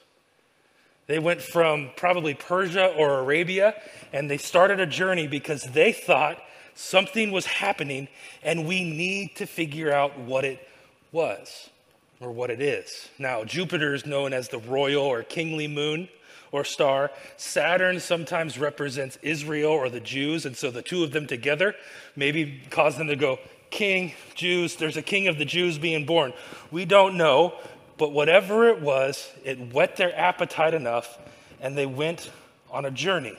They 1.08 1.19
went 1.19 1.42
from 1.42 1.92
probably 1.96 2.34
Persia 2.34 2.88
or 2.88 3.19
Arabia 3.19 3.75
and 4.14 4.30
they 4.30 4.38
started 4.38 4.80
a 4.80 4.86
journey 4.86 5.28
because 5.28 5.64
they 5.64 5.92
thought 5.92 6.38
Something 6.78 7.32
was 7.32 7.48
happening, 7.48 8.08
and 8.44 8.68
we 8.68 8.84
need 8.84 9.36
to 9.38 9.48
figure 9.48 9.92
out 9.92 10.20
what 10.20 10.46
it 10.46 10.70
was 11.12 11.72
or 12.20 12.32
what 12.32 12.52
it 12.52 12.62
is. 12.62 13.10
Now, 13.18 13.44
Jupiter 13.44 13.96
is 13.96 14.06
known 14.06 14.32
as 14.32 14.50
the 14.50 14.60
royal 14.60 15.04
or 15.04 15.24
kingly 15.24 15.68
moon 15.68 16.08
or 16.52 16.64
star. 16.64 17.10
Saturn 17.36 18.00
sometimes 18.00 18.60
represents 18.60 19.18
Israel 19.24 19.72
or 19.72 19.90
the 19.90 20.00
Jews, 20.00 20.46
and 20.46 20.56
so 20.56 20.70
the 20.70 20.84
two 20.84 21.04
of 21.04 21.12
them 21.12 21.26
together 21.26 21.74
maybe 22.16 22.62
caused 22.70 23.00
them 23.00 23.08
to 23.08 23.16
go, 23.16 23.40
King, 23.72 24.14
Jews, 24.36 24.76
there's 24.76 24.98
a 24.98 25.02
king 25.02 25.28
of 25.28 25.40
the 25.40 25.46
Jews 25.46 25.80
being 25.80 26.06
born. 26.06 26.32
We 26.70 26.86
don't 26.86 27.18
know, 27.18 27.56
but 27.98 28.12
whatever 28.12 28.70
it 28.70 28.82
was, 28.82 29.32
it 29.44 29.74
whet 29.74 29.96
their 29.96 30.16
appetite 30.16 30.76
enough, 30.76 31.18
and 31.60 31.76
they 31.76 31.88
went 31.88 32.30
on 32.70 32.86
a 32.86 32.92
journey 32.92 33.38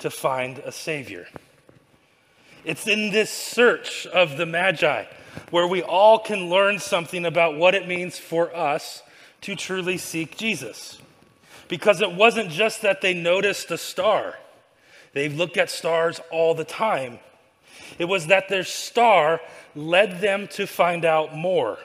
to 0.00 0.10
find 0.10 0.58
a 0.58 0.70
Savior. 0.70 1.26
It's 2.66 2.88
in 2.88 3.12
this 3.12 3.30
search 3.30 4.08
of 4.08 4.36
the 4.36 4.44
Magi 4.44 5.04
where 5.50 5.68
we 5.68 5.82
all 5.82 6.18
can 6.18 6.50
learn 6.50 6.80
something 6.80 7.24
about 7.24 7.56
what 7.56 7.76
it 7.76 7.86
means 7.86 8.18
for 8.18 8.54
us 8.56 9.04
to 9.42 9.54
truly 9.54 9.96
seek 9.96 10.36
Jesus. 10.36 11.00
Because 11.68 12.00
it 12.00 12.10
wasn't 12.10 12.50
just 12.50 12.82
that 12.82 13.02
they 13.02 13.14
noticed 13.14 13.70
a 13.70 13.78
star, 13.78 14.34
they 15.12 15.28
looked 15.28 15.56
at 15.56 15.70
stars 15.70 16.20
all 16.32 16.56
the 16.56 16.64
time. 16.64 17.20
It 18.00 18.06
was 18.06 18.26
that 18.26 18.48
their 18.48 18.64
star 18.64 19.40
led 19.76 20.20
them 20.20 20.48
to 20.48 20.66
find 20.66 21.04
out 21.04 21.36
more. 21.36 21.78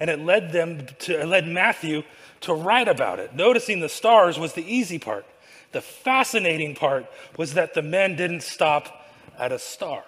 And 0.00 0.08
it 0.08 0.20
led 0.20 0.50
them 0.52 0.86
to 1.00 1.20
it 1.20 1.26
led 1.26 1.46
Matthew 1.46 2.04
to 2.40 2.54
write 2.54 2.88
about 2.88 3.18
it. 3.18 3.34
Noticing 3.34 3.80
the 3.80 3.88
stars 3.90 4.38
was 4.38 4.54
the 4.54 4.64
easy 4.64 4.98
part. 4.98 5.26
The 5.72 5.82
fascinating 5.82 6.74
part 6.74 7.04
was 7.36 7.52
that 7.52 7.74
the 7.74 7.82
men 7.82 8.16
didn't 8.16 8.42
stop 8.42 8.99
at 9.40 9.50
a 9.50 9.58
star. 9.58 10.04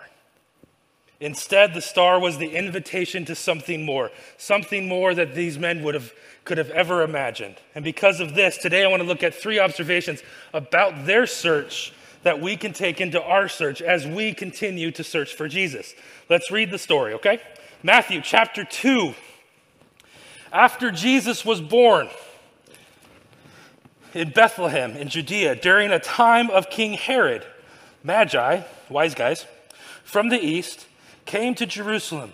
Instead, 1.18 1.72
the 1.72 1.80
star 1.80 2.20
was 2.20 2.38
the 2.38 2.50
invitation 2.50 3.24
to 3.24 3.34
something 3.34 3.84
more, 3.84 4.10
something 4.36 4.88
more 4.88 5.14
that 5.14 5.34
these 5.34 5.58
men 5.58 5.82
would 5.84 5.94
have, 5.94 6.12
could 6.44 6.58
have 6.58 6.70
ever 6.70 7.02
imagined. 7.02 7.56
And 7.74 7.84
because 7.84 8.20
of 8.20 8.34
this, 8.34 8.58
today 8.58 8.84
I 8.84 8.88
want 8.88 9.02
to 9.02 9.08
look 9.08 9.22
at 9.22 9.34
three 9.34 9.60
observations 9.60 10.22
about 10.52 11.06
their 11.06 11.26
search 11.26 11.92
that 12.24 12.40
we 12.40 12.56
can 12.56 12.72
take 12.72 13.00
into 13.00 13.22
our 13.22 13.48
search 13.48 13.80
as 13.80 14.06
we 14.06 14.34
continue 14.34 14.90
to 14.90 15.04
search 15.04 15.34
for 15.34 15.48
Jesus. 15.48 15.94
Let's 16.28 16.50
read 16.50 16.70
the 16.70 16.78
story, 16.78 17.14
okay? 17.14 17.40
Matthew 17.82 18.20
chapter 18.20 18.64
2. 18.64 19.14
After 20.52 20.90
Jesus 20.90 21.44
was 21.44 21.60
born 21.60 22.08
in 24.12 24.30
Bethlehem 24.30 24.96
in 24.96 25.08
Judea 25.08 25.54
during 25.56 25.90
a 25.90 25.98
time 25.98 26.50
of 26.50 26.68
King 26.68 26.94
Herod, 26.94 27.44
Magi, 28.04 28.62
wise 28.92 29.14
guys, 29.14 29.46
from 30.04 30.28
the 30.28 30.40
east 30.40 30.86
came 31.24 31.54
to 31.54 31.66
Jerusalem 31.66 32.32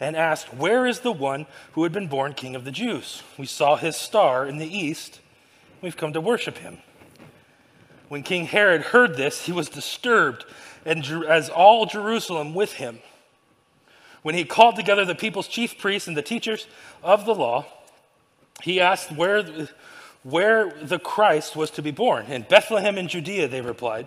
and 0.00 0.16
asked, 0.16 0.54
Where 0.54 0.86
is 0.86 1.00
the 1.00 1.12
one 1.12 1.46
who 1.72 1.82
had 1.82 1.92
been 1.92 2.08
born 2.08 2.34
king 2.34 2.54
of 2.54 2.64
the 2.64 2.70
Jews? 2.70 3.22
We 3.36 3.46
saw 3.46 3.76
his 3.76 3.96
star 3.96 4.46
in 4.46 4.58
the 4.58 4.78
east. 4.78 5.20
We've 5.80 5.96
come 5.96 6.12
to 6.12 6.20
worship 6.20 6.58
him. 6.58 6.78
When 8.08 8.22
King 8.22 8.46
Herod 8.46 8.82
heard 8.82 9.16
this, 9.16 9.44
he 9.44 9.52
was 9.52 9.68
disturbed, 9.68 10.44
and 10.84 11.04
as 11.28 11.50
all 11.50 11.86
Jerusalem 11.86 12.54
with 12.54 12.74
him. 12.74 13.00
When 14.22 14.34
he 14.34 14.44
called 14.44 14.76
together 14.76 15.04
the 15.04 15.14
people's 15.14 15.48
chief 15.48 15.78
priests 15.78 16.08
and 16.08 16.16
the 16.16 16.22
teachers 16.22 16.66
of 17.02 17.26
the 17.26 17.34
law, 17.34 17.66
he 18.62 18.80
asked 18.80 19.12
where, 19.12 19.68
where 20.22 20.72
the 20.82 20.98
Christ 20.98 21.54
was 21.54 21.70
to 21.72 21.82
be 21.82 21.90
born. 21.90 22.26
In 22.26 22.42
Bethlehem 22.42 22.98
in 22.98 23.08
Judea, 23.08 23.48
they 23.48 23.60
replied. 23.60 24.06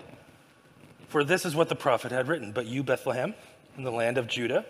For 1.12 1.26
this 1.26 1.46
is 1.46 1.54
what 1.54 1.68
the 1.68 1.76
prophet 1.76 2.14
had 2.14 2.30
written 2.30 2.54
But 2.54 2.68
you, 2.68 2.84
Bethlehem, 2.84 3.36
in 3.78 3.84
the 3.84 3.92
land 3.92 4.18
of 4.18 4.28
Judah, 4.28 4.66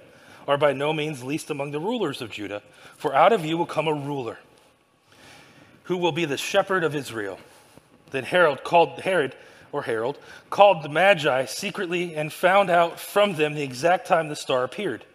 are 0.48 0.58
by 0.58 0.74
no 0.74 0.92
means 0.92 1.24
least 1.24 1.52
among 1.52 1.70
the 1.70 1.80
rulers 1.80 2.20
of 2.20 2.32
Judah, 2.32 2.64
for 2.98 3.14
out 3.14 3.32
of 3.32 3.46
you 3.46 3.60
will 3.60 3.68
come 3.68 3.88
a 3.88 3.94
ruler 3.94 4.40
who 5.84 5.98
will 5.98 6.12
be 6.12 6.26
the 6.26 6.38
shepherd 6.38 6.84
of 6.84 6.96
Israel. 6.96 7.38
Then 8.10 8.24
Herod 8.24 8.64
called 8.64 9.02
Herod 9.02 9.36
or 9.72 9.84
herald, 9.84 10.18
called 10.50 10.82
the 10.82 10.90
Magi 10.90 11.46
secretly 11.46 12.16
and 12.16 12.34
found 12.34 12.72
out 12.72 13.00
from 13.00 13.36
them 13.36 13.54
the 13.54 13.62
exact 13.62 14.08
time 14.08 14.28
the 14.28 14.36
star 14.36 14.64
appeared. 14.64 15.06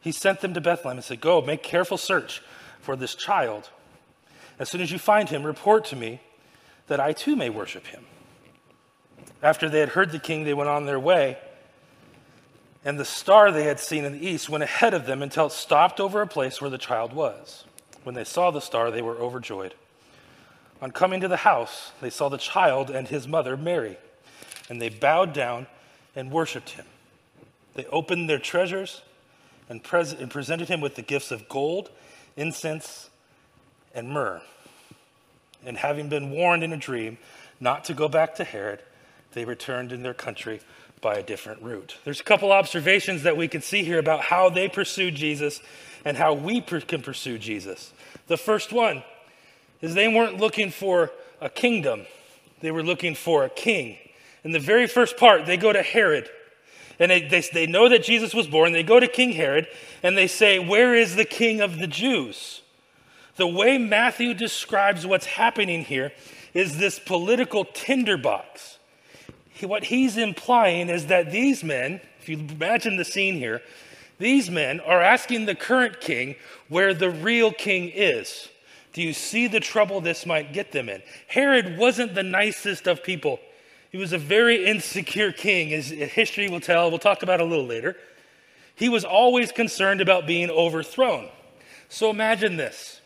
He 0.00 0.10
sent 0.10 0.40
them 0.40 0.54
to 0.54 0.60
Bethlehem 0.62 0.96
and 0.96 1.04
said, 1.04 1.20
Go, 1.20 1.42
make 1.42 1.62
careful 1.62 1.98
search 1.98 2.40
for 2.80 2.96
this 2.96 3.14
child. 3.14 3.68
As 4.58 4.70
soon 4.70 4.80
as 4.80 4.90
you 4.90 4.98
find 4.98 5.28
him, 5.28 5.42
report 5.42 5.84
to 5.86 5.96
me 5.96 6.22
that 6.86 6.98
I 6.98 7.12
too 7.12 7.36
may 7.36 7.50
worship 7.50 7.88
him. 7.88 8.06
After 9.42 9.68
they 9.68 9.80
had 9.80 9.90
heard 9.90 10.12
the 10.12 10.18
king, 10.18 10.44
they 10.44 10.54
went 10.54 10.70
on 10.70 10.86
their 10.86 11.00
way. 11.00 11.38
And 12.84 12.98
the 12.98 13.04
star 13.04 13.50
they 13.50 13.64
had 13.64 13.80
seen 13.80 14.04
in 14.04 14.12
the 14.12 14.26
east 14.26 14.48
went 14.48 14.64
ahead 14.64 14.94
of 14.94 15.06
them 15.06 15.22
until 15.22 15.46
it 15.46 15.52
stopped 15.52 16.00
over 16.00 16.22
a 16.22 16.26
place 16.26 16.60
where 16.60 16.70
the 16.70 16.78
child 16.78 17.12
was. 17.12 17.64
When 18.04 18.14
they 18.14 18.24
saw 18.24 18.50
the 18.50 18.60
star, 18.60 18.90
they 18.90 19.02
were 19.02 19.16
overjoyed. 19.16 19.74
On 20.80 20.90
coming 20.90 21.20
to 21.20 21.28
the 21.28 21.38
house, 21.38 21.92
they 22.00 22.10
saw 22.10 22.28
the 22.28 22.38
child 22.38 22.90
and 22.90 23.08
his 23.08 23.26
mother, 23.26 23.56
Mary, 23.56 23.98
and 24.68 24.80
they 24.80 24.88
bowed 24.88 25.32
down 25.32 25.66
and 26.14 26.30
worshiped 26.30 26.70
him. 26.70 26.86
They 27.74 27.86
opened 27.86 28.28
their 28.28 28.38
treasures 28.38 29.02
and, 29.68 29.82
pres- 29.82 30.12
and 30.12 30.30
presented 30.30 30.68
him 30.68 30.80
with 30.80 30.94
the 30.94 31.02
gifts 31.02 31.30
of 31.30 31.48
gold, 31.48 31.90
incense, 32.36 33.10
and 33.94 34.08
myrrh. 34.10 34.42
And 35.64 35.76
having 35.76 36.08
been 36.08 36.30
warned 36.30 36.62
in 36.62 36.72
a 36.72 36.76
dream 36.76 37.18
not 37.58 37.84
to 37.84 37.94
go 37.94 38.08
back 38.08 38.36
to 38.36 38.44
Herod, 38.44 38.80
they 39.36 39.44
returned 39.44 39.92
in 39.92 40.02
their 40.02 40.14
country 40.14 40.60
by 41.02 41.16
a 41.16 41.22
different 41.22 41.60
route. 41.60 41.98
There's 42.04 42.20
a 42.20 42.24
couple 42.24 42.50
observations 42.52 43.24
that 43.24 43.36
we 43.36 43.48
can 43.48 43.60
see 43.60 43.84
here 43.84 43.98
about 43.98 44.22
how 44.22 44.48
they 44.48 44.66
pursued 44.66 45.14
Jesus 45.14 45.60
and 46.06 46.16
how 46.16 46.32
we 46.32 46.62
per- 46.62 46.80
can 46.80 47.02
pursue 47.02 47.36
Jesus. 47.36 47.92
The 48.28 48.38
first 48.38 48.72
one 48.72 49.04
is 49.82 49.92
they 49.92 50.08
weren't 50.08 50.38
looking 50.38 50.70
for 50.70 51.12
a 51.38 51.50
kingdom, 51.50 52.06
they 52.62 52.70
were 52.70 52.82
looking 52.82 53.14
for 53.14 53.44
a 53.44 53.50
king. 53.50 53.98
In 54.42 54.52
the 54.52 54.58
very 54.58 54.86
first 54.86 55.18
part, 55.18 55.44
they 55.44 55.58
go 55.58 55.70
to 55.70 55.82
Herod. 55.82 56.30
And 56.98 57.10
they, 57.10 57.20
they, 57.28 57.42
they 57.52 57.66
know 57.66 57.90
that 57.90 58.04
Jesus 58.04 58.32
was 58.32 58.46
born. 58.46 58.72
They 58.72 58.82
go 58.82 58.98
to 58.98 59.06
King 59.06 59.32
Herod 59.32 59.66
and 60.02 60.16
they 60.16 60.28
say, 60.28 60.58
Where 60.58 60.94
is 60.94 61.14
the 61.14 61.26
king 61.26 61.60
of 61.60 61.78
the 61.78 61.86
Jews? 61.86 62.62
The 63.36 63.46
way 63.46 63.76
Matthew 63.76 64.32
describes 64.32 65.06
what's 65.06 65.26
happening 65.26 65.84
here 65.84 66.12
is 66.54 66.78
this 66.78 66.98
political 66.98 67.66
tinderbox. 67.66 68.76
What 69.60 69.84
he's 69.84 70.16
implying 70.16 70.88
is 70.88 71.06
that 71.06 71.32
these 71.32 71.64
men, 71.64 72.00
if 72.20 72.28
you 72.28 72.38
imagine 72.38 72.96
the 72.96 73.04
scene 73.04 73.36
here, 73.36 73.62
these 74.18 74.50
men 74.50 74.80
are 74.80 75.00
asking 75.00 75.46
the 75.46 75.54
current 75.54 76.00
king 76.00 76.36
where 76.68 76.94
the 76.94 77.10
real 77.10 77.52
king 77.52 77.90
is. 77.94 78.48
Do 78.92 79.02
you 79.02 79.12
see 79.12 79.46
the 79.46 79.60
trouble 79.60 80.00
this 80.00 80.24
might 80.24 80.52
get 80.52 80.72
them 80.72 80.88
in? 80.88 81.02
Herod 81.28 81.76
wasn't 81.76 82.14
the 82.14 82.22
nicest 82.22 82.86
of 82.86 83.02
people. 83.02 83.40
He 83.92 83.98
was 83.98 84.12
a 84.12 84.18
very 84.18 84.66
insecure 84.66 85.32
king, 85.32 85.72
as 85.72 85.88
history 85.88 86.48
will 86.48 86.60
tell. 86.60 86.90
We'll 86.90 86.98
talk 86.98 87.22
about 87.22 87.40
a 87.40 87.44
little 87.44 87.66
later. 87.66 87.96
He 88.74 88.88
was 88.88 89.04
always 89.04 89.52
concerned 89.52 90.00
about 90.00 90.26
being 90.26 90.50
overthrown. 90.50 91.28
So 91.88 92.10
imagine 92.10 92.56
this. 92.56 93.00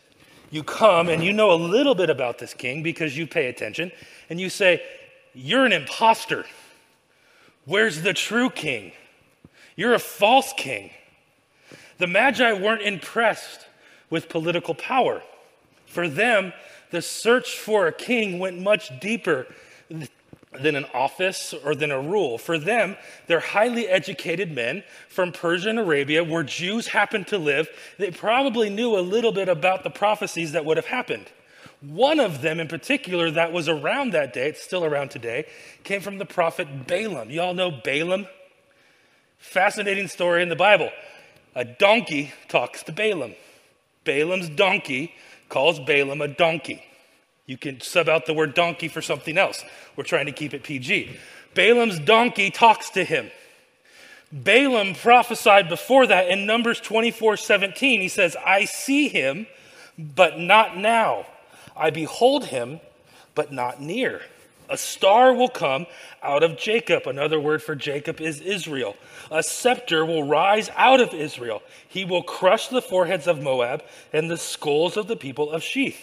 You 0.49 0.63
come 0.63 1.07
and 1.07 1.23
you 1.23 1.31
know 1.31 1.51
a 1.51 1.55
little 1.55 1.95
bit 1.95 2.09
about 2.09 2.39
this 2.39 2.53
king 2.53 2.83
because 2.83 3.17
you 3.17 3.25
pay 3.25 3.47
attention, 3.47 3.91
and 4.29 4.39
you 4.39 4.49
say, 4.49 4.81
You're 5.33 5.65
an 5.65 5.71
impostor. 5.71 6.45
Where's 7.65 8.01
the 8.01 8.13
true 8.13 8.49
king? 8.49 8.91
You're 9.75 9.93
a 9.93 9.99
false 9.99 10.53
king. 10.57 10.91
The 11.97 12.07
Magi 12.07 12.53
weren't 12.53 12.81
impressed 12.81 13.67
with 14.09 14.29
political 14.29 14.75
power. 14.75 15.21
For 15.85 16.07
them, 16.07 16.53
the 16.89 17.01
search 17.01 17.57
for 17.57 17.87
a 17.87 17.93
king 17.93 18.39
went 18.39 18.59
much 18.59 18.99
deeper 18.99 19.47
than 20.59 20.75
an 20.75 20.85
office 20.93 21.53
or 21.53 21.75
than 21.75 21.91
a 21.91 22.01
rule. 22.01 22.37
For 22.37 22.57
them, 22.57 22.97
they're 23.27 23.39
highly 23.39 23.87
educated 23.87 24.51
men 24.51 24.83
from 25.07 25.31
Persia 25.31 25.69
and 25.69 25.79
Arabia 25.79 26.23
where 26.23 26.43
Jews 26.43 26.87
happened 26.87 27.27
to 27.27 27.37
live. 27.37 27.69
They 27.97 28.11
probably 28.11 28.69
knew 28.69 28.97
a 28.97 29.01
little 29.01 29.31
bit 29.31 29.47
about 29.47 29.83
the 29.83 29.89
prophecies 29.89 30.51
that 30.51 30.65
would 30.65 30.77
have 30.77 30.87
happened. 30.87 31.27
One 31.81 32.19
of 32.19 32.41
them 32.41 32.59
in 32.59 32.67
particular 32.67 33.31
that 33.31 33.51
was 33.51 33.67
around 33.67 34.13
that 34.13 34.33
day, 34.33 34.49
it's 34.49 34.61
still 34.61 34.85
around 34.85 35.09
today, 35.09 35.45
came 35.83 36.01
from 36.01 36.19
the 36.19 36.25
prophet 36.25 36.87
Balaam. 36.87 37.31
You 37.31 37.41
all 37.41 37.55
know 37.55 37.71
Balaam? 37.71 38.27
Fascinating 39.39 40.07
story 40.07 40.43
in 40.43 40.49
the 40.49 40.55
Bible. 40.55 40.91
A 41.55 41.65
donkey 41.65 42.31
talks 42.47 42.83
to 42.83 42.91
Balaam. 42.91 43.33
Balaam's 44.03 44.49
donkey 44.49 45.13
calls 45.49 45.79
Balaam 45.79 46.21
a 46.21 46.27
donkey. 46.27 46.83
You 47.47 47.57
can 47.57 47.81
sub 47.81 48.07
out 48.07 48.27
the 48.27 48.33
word 48.33 48.53
donkey 48.53 48.87
for 48.87 49.01
something 49.01 49.37
else. 49.37 49.65
We're 49.95 50.03
trying 50.03 50.27
to 50.27 50.31
keep 50.31 50.53
it 50.53 50.63
PG. 50.63 51.17
Balaam's 51.55 51.99
donkey 51.99 52.51
talks 52.51 52.91
to 52.91 53.03
him. 53.03 53.31
Balaam 54.31 54.93
prophesied 54.93 55.67
before 55.67 56.07
that 56.07 56.29
in 56.29 56.45
Numbers 56.45 56.79
24 56.79 57.37
17. 57.37 57.99
He 57.99 58.07
says, 58.07 58.37
I 58.45 58.65
see 58.65 59.09
him, 59.09 59.47
but 59.97 60.39
not 60.39 60.77
now. 60.77 61.25
I 61.81 61.89
behold 61.89 62.45
him, 62.45 62.79
but 63.33 63.51
not 63.51 63.81
near. 63.81 64.21
A 64.69 64.77
star 64.77 65.33
will 65.33 65.49
come 65.49 65.87
out 66.21 66.43
of 66.43 66.57
Jacob. 66.57 67.07
Another 67.07 67.39
word 67.39 67.63
for 67.63 67.75
Jacob 67.75 68.21
is 68.21 68.39
Israel. 68.39 68.95
A 69.31 69.41
scepter 69.41 70.05
will 70.05 70.23
rise 70.23 70.69
out 70.77 71.01
of 71.01 71.13
Israel. 71.13 71.63
He 71.89 72.05
will 72.05 72.21
crush 72.21 72.67
the 72.67 72.83
foreheads 72.83 73.27
of 73.27 73.41
Moab 73.41 73.83
and 74.13 74.29
the 74.29 74.37
skulls 74.37 74.95
of 74.95 75.07
the 75.07 75.15
people 75.15 75.51
of 75.51 75.63
Sheth. 75.63 75.97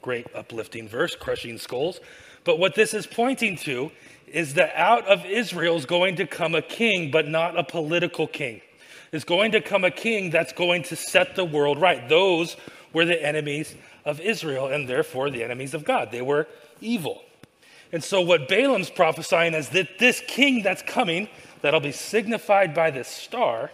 Great 0.00 0.26
uplifting 0.34 0.88
verse, 0.88 1.14
crushing 1.14 1.58
skulls. 1.58 2.00
But 2.44 2.58
what 2.58 2.74
this 2.74 2.94
is 2.94 3.06
pointing 3.06 3.56
to 3.58 3.92
is 4.26 4.54
that 4.54 4.72
out 4.74 5.06
of 5.06 5.26
Israel 5.26 5.76
is 5.76 5.84
going 5.84 6.16
to 6.16 6.26
come 6.26 6.54
a 6.54 6.62
king, 6.62 7.10
but 7.10 7.28
not 7.28 7.58
a 7.58 7.62
political 7.62 8.26
king. 8.26 8.62
Is 9.12 9.24
going 9.24 9.52
to 9.52 9.60
come 9.60 9.84
a 9.84 9.90
king 9.90 10.30
that's 10.30 10.52
going 10.52 10.84
to 10.84 10.96
set 10.96 11.36
the 11.36 11.44
world 11.44 11.78
right. 11.78 12.08
Those 12.08 12.56
were 12.92 13.04
the 13.04 13.22
enemies 13.22 13.74
of 14.10 14.20
Israel 14.20 14.66
and 14.66 14.88
therefore 14.88 15.30
the 15.30 15.44
enemies 15.44 15.72
of 15.72 15.84
God. 15.84 16.10
They 16.10 16.20
were 16.22 16.48
evil. 16.80 17.22
And 17.92 18.02
so, 18.04 18.20
what 18.20 18.48
Balaam's 18.48 18.90
prophesying 18.90 19.54
is 19.54 19.70
that 19.70 19.98
this 19.98 20.22
king 20.26 20.62
that's 20.62 20.82
coming, 20.82 21.28
that'll 21.62 21.80
be 21.80 21.92
signified 21.92 22.74
by 22.74 22.90
this 22.90 23.08
star, 23.08 23.70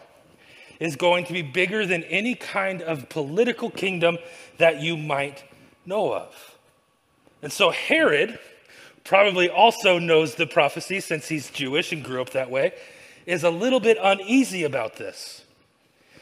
is 0.78 0.96
going 0.96 1.24
to 1.26 1.32
be 1.32 1.42
bigger 1.42 1.86
than 1.86 2.02
any 2.04 2.34
kind 2.34 2.82
of 2.82 3.08
political 3.08 3.70
kingdom 3.70 4.18
that 4.58 4.80
you 4.80 4.96
might 4.96 5.44
know 5.84 6.14
of. 6.14 6.56
And 7.42 7.52
so, 7.52 7.70
Herod 7.70 8.38
probably 9.04 9.48
also 9.48 9.98
knows 9.98 10.34
the 10.34 10.46
prophecy 10.46 11.00
since 11.00 11.28
he's 11.28 11.50
Jewish 11.50 11.92
and 11.92 12.02
grew 12.02 12.20
up 12.20 12.30
that 12.30 12.50
way, 12.50 12.72
is 13.24 13.44
a 13.44 13.50
little 13.50 13.80
bit 13.80 13.98
uneasy 14.02 14.64
about 14.64 14.96
this. 14.96 15.44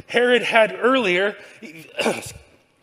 Herod 0.07 0.43
had 0.43 0.77
earlier, 0.79 1.37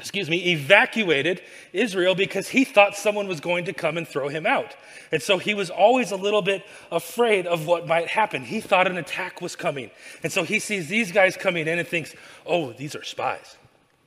excuse 0.01 0.31
me, 0.31 0.51
evacuated 0.51 1.41
Israel 1.73 2.15
because 2.15 2.49
he 2.49 2.65
thought 2.65 2.95
someone 2.95 3.27
was 3.27 3.39
going 3.39 3.65
to 3.65 3.73
come 3.73 3.97
and 3.97 4.07
throw 4.07 4.29
him 4.29 4.47
out. 4.47 4.75
And 5.11 5.21
so 5.21 5.37
he 5.37 5.53
was 5.53 5.69
always 5.69 6.11
a 6.11 6.15
little 6.15 6.41
bit 6.41 6.65
afraid 6.91 7.45
of 7.45 7.67
what 7.67 7.87
might 7.87 8.07
happen. 8.07 8.43
He 8.43 8.61
thought 8.61 8.87
an 8.87 8.97
attack 8.97 9.41
was 9.41 9.55
coming. 9.55 9.91
And 10.23 10.31
so 10.31 10.43
he 10.43 10.57
sees 10.57 10.89
these 10.89 11.11
guys 11.11 11.37
coming 11.37 11.67
in 11.67 11.77
and 11.77 11.87
thinks, 11.87 12.15
oh, 12.47 12.73
these 12.73 12.95
are 12.95 13.03
spies. 13.03 13.57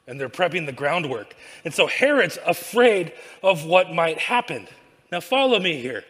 And 0.08 0.20
they're 0.20 0.28
prepping 0.28 0.66
the 0.66 0.72
groundwork. 0.72 1.36
And 1.64 1.72
so 1.72 1.86
Herod's 1.86 2.38
afraid 2.44 3.12
of 3.40 3.64
what 3.64 3.92
might 3.92 4.18
happen. 4.18 4.66
Now, 5.12 5.20
follow 5.20 5.60
me 5.60 5.80
here. 5.80 6.02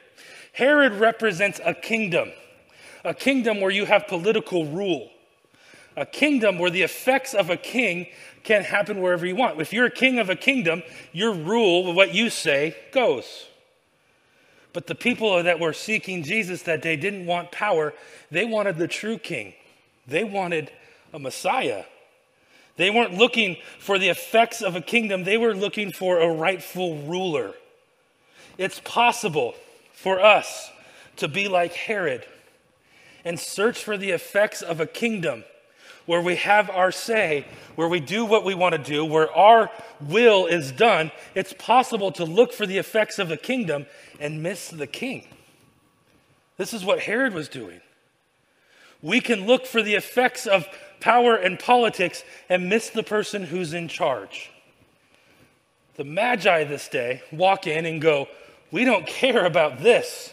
Herod 0.54 0.94
represents 0.94 1.60
a 1.62 1.74
kingdom, 1.74 2.32
a 3.04 3.12
kingdom 3.12 3.60
where 3.60 3.70
you 3.70 3.84
have 3.84 4.08
political 4.08 4.64
rule, 4.64 5.10
a 5.94 6.06
kingdom 6.06 6.58
where 6.58 6.70
the 6.70 6.82
effects 6.82 7.34
of 7.34 7.50
a 7.50 7.56
king 7.56 8.06
can 8.44 8.62
happen 8.62 9.00
wherever 9.00 9.26
you 9.26 9.34
want. 9.34 9.60
If 9.60 9.72
you're 9.72 9.86
a 9.86 9.90
king 9.90 10.18
of 10.18 10.30
a 10.30 10.36
kingdom, 10.36 10.82
your 11.12 11.32
rule, 11.32 11.92
what 11.92 12.14
you 12.14 12.30
say, 12.30 12.76
goes. 12.92 13.46
But 14.72 14.86
the 14.86 14.94
people 14.94 15.42
that 15.42 15.60
were 15.60 15.72
seeking 15.72 16.22
Jesus 16.22 16.62
that 16.62 16.82
day 16.82 16.96
didn't 16.96 17.26
want 17.26 17.52
power, 17.52 17.94
they 18.30 18.44
wanted 18.44 18.76
the 18.76 18.88
true 18.88 19.18
king. 19.18 19.54
They 20.06 20.24
wanted 20.24 20.70
a 21.12 21.18
Messiah. 21.18 21.84
They 22.76 22.90
weren't 22.90 23.14
looking 23.14 23.56
for 23.78 23.98
the 23.98 24.08
effects 24.08 24.60
of 24.60 24.76
a 24.76 24.80
kingdom, 24.80 25.24
they 25.24 25.38
were 25.38 25.54
looking 25.54 25.92
for 25.92 26.18
a 26.18 26.28
rightful 26.28 26.98
ruler. 27.02 27.54
It's 28.58 28.80
possible 28.80 29.54
for 29.92 30.20
us 30.20 30.70
to 31.16 31.28
be 31.28 31.48
like 31.48 31.72
Herod 31.72 32.26
and 33.24 33.38
search 33.38 33.82
for 33.82 33.96
the 33.96 34.10
effects 34.10 34.60
of 34.60 34.80
a 34.80 34.86
kingdom 34.86 35.44
where 36.06 36.20
we 36.20 36.36
have 36.36 36.70
our 36.70 36.92
say, 36.92 37.46
where 37.76 37.88
we 37.88 38.00
do 38.00 38.24
what 38.24 38.44
we 38.44 38.54
want 38.54 38.74
to 38.74 38.82
do, 38.82 39.04
where 39.04 39.32
our 39.32 39.70
will 40.00 40.46
is 40.46 40.72
done, 40.72 41.10
it's 41.34 41.54
possible 41.54 42.12
to 42.12 42.24
look 42.24 42.52
for 42.52 42.66
the 42.66 42.78
effects 42.78 43.18
of 43.18 43.28
the 43.28 43.36
kingdom 43.36 43.86
and 44.20 44.42
miss 44.42 44.68
the 44.68 44.86
king. 44.86 45.26
This 46.56 46.72
is 46.72 46.84
what 46.84 47.00
Herod 47.00 47.34
was 47.34 47.48
doing. 47.48 47.80
We 49.02 49.20
can 49.20 49.46
look 49.46 49.66
for 49.66 49.82
the 49.82 49.94
effects 49.94 50.46
of 50.46 50.66
power 51.00 51.34
and 51.34 51.58
politics 51.58 52.24
and 52.48 52.68
miss 52.68 52.90
the 52.90 53.02
person 53.02 53.44
who's 53.44 53.74
in 53.74 53.88
charge. 53.88 54.50
The 55.96 56.04
Magi 56.04 56.64
this 56.64 56.88
day 56.88 57.22
walk 57.30 57.66
in 57.66 57.86
and 57.86 58.00
go, 58.00 58.28
We 58.70 58.84
don't 58.84 59.06
care 59.06 59.44
about 59.44 59.80
this. 59.80 60.32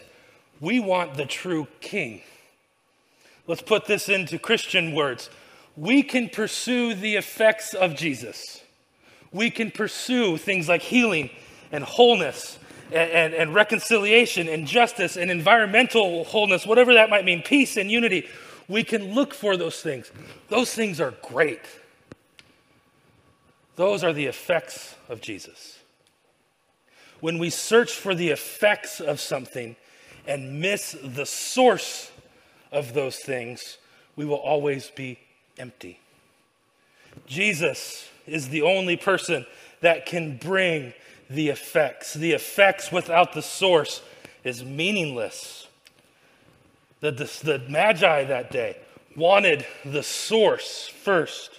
We 0.60 0.80
want 0.80 1.14
the 1.14 1.26
true 1.26 1.66
king. 1.80 2.22
Let's 3.46 3.62
put 3.62 3.86
this 3.86 4.08
into 4.08 4.38
Christian 4.38 4.94
words. 4.94 5.28
We 5.76 6.02
can 6.02 6.28
pursue 6.28 6.94
the 6.94 7.16
effects 7.16 7.74
of 7.74 7.94
Jesus. 7.94 8.62
We 9.32 9.50
can 9.50 9.70
pursue 9.70 10.36
things 10.36 10.68
like 10.68 10.82
healing 10.82 11.30
and 11.70 11.82
wholeness 11.82 12.58
and, 12.90 13.10
and, 13.10 13.34
and, 13.34 13.54
reconciliation 13.54 14.48
and 14.48 14.66
justice 14.66 15.16
and 15.16 15.30
environmental 15.30 16.24
wholeness, 16.24 16.66
whatever 16.66 16.92
that 16.94 17.08
might 17.08 17.24
mean, 17.24 17.42
peace 17.42 17.78
and 17.78 17.90
unity. 17.90 18.28
We 18.68 18.84
can 18.84 19.14
look 19.14 19.32
for 19.32 19.56
those 19.56 19.80
things. 19.80 20.12
Those 20.48 20.74
things 20.74 21.00
are 21.00 21.14
great. 21.22 21.62
Those 23.76 24.04
are 24.04 24.12
the 24.12 24.26
effects 24.26 24.94
of 25.08 25.22
Jesus. 25.22 25.78
When 27.20 27.38
we 27.38 27.48
search 27.48 27.92
for 27.92 28.14
the 28.14 28.28
effects 28.28 29.00
of 29.00 29.20
something 29.20 29.76
and 30.26 30.60
miss 30.60 30.94
the 31.02 31.24
source 31.24 32.10
of 32.70 32.92
those 32.92 33.16
things, 33.16 33.78
we 34.16 34.24
will 34.24 34.36
always 34.36 34.90
be 34.90 35.18
empty. 35.58 36.00
Jesus 37.26 38.08
is 38.26 38.48
the 38.48 38.62
only 38.62 38.96
person 38.96 39.46
that 39.80 40.06
can 40.06 40.36
bring 40.36 40.94
the 41.28 41.48
effects. 41.48 42.14
The 42.14 42.32
effects 42.32 42.92
without 42.92 43.32
the 43.32 43.42
source 43.42 44.02
is 44.44 44.64
meaningless. 44.64 45.66
The, 47.00 47.10
the, 47.10 47.24
the 47.42 47.62
Magi 47.68 48.24
that 48.24 48.50
day 48.50 48.76
wanted 49.16 49.66
the 49.84 50.02
source 50.02 50.88
first 50.88 51.50